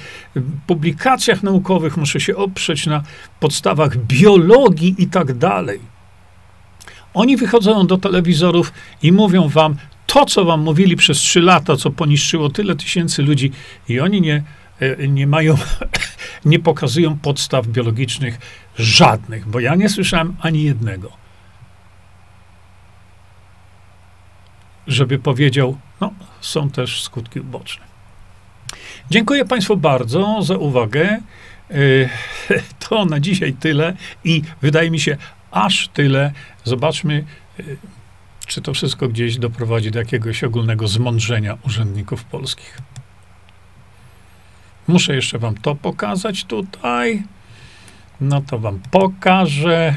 publikacjach 0.66 1.42
naukowych, 1.42 1.96
muszę 1.96 2.20
się 2.20 2.36
oprzeć 2.36 2.86
na 2.86 3.02
podstawach 3.40 3.96
biologii 3.96 4.94
i 4.98 5.06
tak 5.06 5.38
dalej. 5.38 5.80
Oni 7.14 7.36
wychodzą 7.36 7.86
do 7.86 7.98
telewizorów 7.98 8.72
i 9.02 9.12
mówią 9.12 9.48
wam 9.48 9.76
to, 10.06 10.24
co 10.26 10.44
wam 10.44 10.60
mówili 10.60 10.96
przez 10.96 11.18
trzy 11.18 11.40
lata, 11.40 11.76
co 11.76 11.90
poniszczyło 11.90 12.50
tyle 12.50 12.76
tysięcy 12.76 13.22
ludzi, 13.22 13.52
i 13.88 14.00
oni 14.00 14.20
nie, 14.20 14.42
nie 15.08 15.26
mają, 15.26 15.56
nie 16.44 16.58
pokazują 16.58 17.18
podstaw 17.18 17.66
biologicznych 17.66 18.38
żadnych, 18.76 19.48
bo 19.48 19.60
ja 19.60 19.74
nie 19.74 19.88
słyszałem 19.88 20.36
ani 20.40 20.62
jednego. 20.62 21.12
Żeby 24.86 25.18
powiedział, 25.18 25.78
no, 26.00 26.12
są 26.40 26.70
też 26.70 27.02
skutki 27.02 27.40
uboczne. 27.40 27.84
Dziękuję 29.10 29.44
Państwu 29.44 29.76
bardzo 29.76 30.42
za 30.42 30.56
uwagę. 30.56 31.20
E, 31.70 31.74
to 32.88 33.04
na 33.04 33.20
dzisiaj 33.20 33.52
tyle 33.52 33.96
i 34.24 34.42
wydaje 34.62 34.90
mi 34.90 35.00
się 35.00 35.16
aż 35.50 35.88
tyle. 35.88 36.32
Zobaczmy, 36.64 37.24
e, 37.60 37.62
czy 38.46 38.62
to 38.62 38.74
wszystko 38.74 39.08
gdzieś 39.08 39.38
doprowadzi 39.38 39.90
do 39.90 39.98
jakiegoś 39.98 40.44
ogólnego 40.44 40.88
zmądrzenia 40.88 41.58
urzędników 41.66 42.24
polskich. 42.24 42.78
Muszę 44.92 45.14
jeszcze 45.14 45.38
Wam 45.38 45.54
to 45.54 45.74
pokazać 45.74 46.44
tutaj. 46.44 47.22
No 48.20 48.40
to 48.40 48.58
Wam 48.58 48.80
pokażę. 48.90 49.94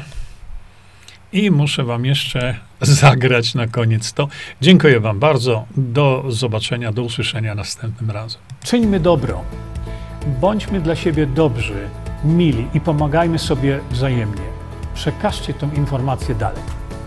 I 1.32 1.50
muszę 1.50 1.84
Wam 1.84 2.04
jeszcze 2.04 2.56
zagrać 2.80 3.54
na 3.54 3.66
koniec 3.66 4.12
to. 4.12 4.28
Dziękuję 4.60 5.00
Wam 5.00 5.18
bardzo. 5.18 5.64
Do 5.76 6.24
zobaczenia, 6.28 6.92
do 6.92 7.02
usłyszenia 7.02 7.54
następnym 7.54 8.10
razem. 8.10 8.40
Czyńmy 8.64 9.00
dobro. 9.00 9.44
Bądźmy 10.40 10.80
dla 10.80 10.96
siebie 10.96 11.26
dobrzy, 11.26 11.88
mili 12.24 12.66
i 12.74 12.80
pomagajmy 12.80 13.38
sobie 13.38 13.80
wzajemnie. 13.90 14.46
Przekażcie 14.94 15.54
tę 15.54 15.70
informację 15.76 16.34
dalej. 16.34 16.75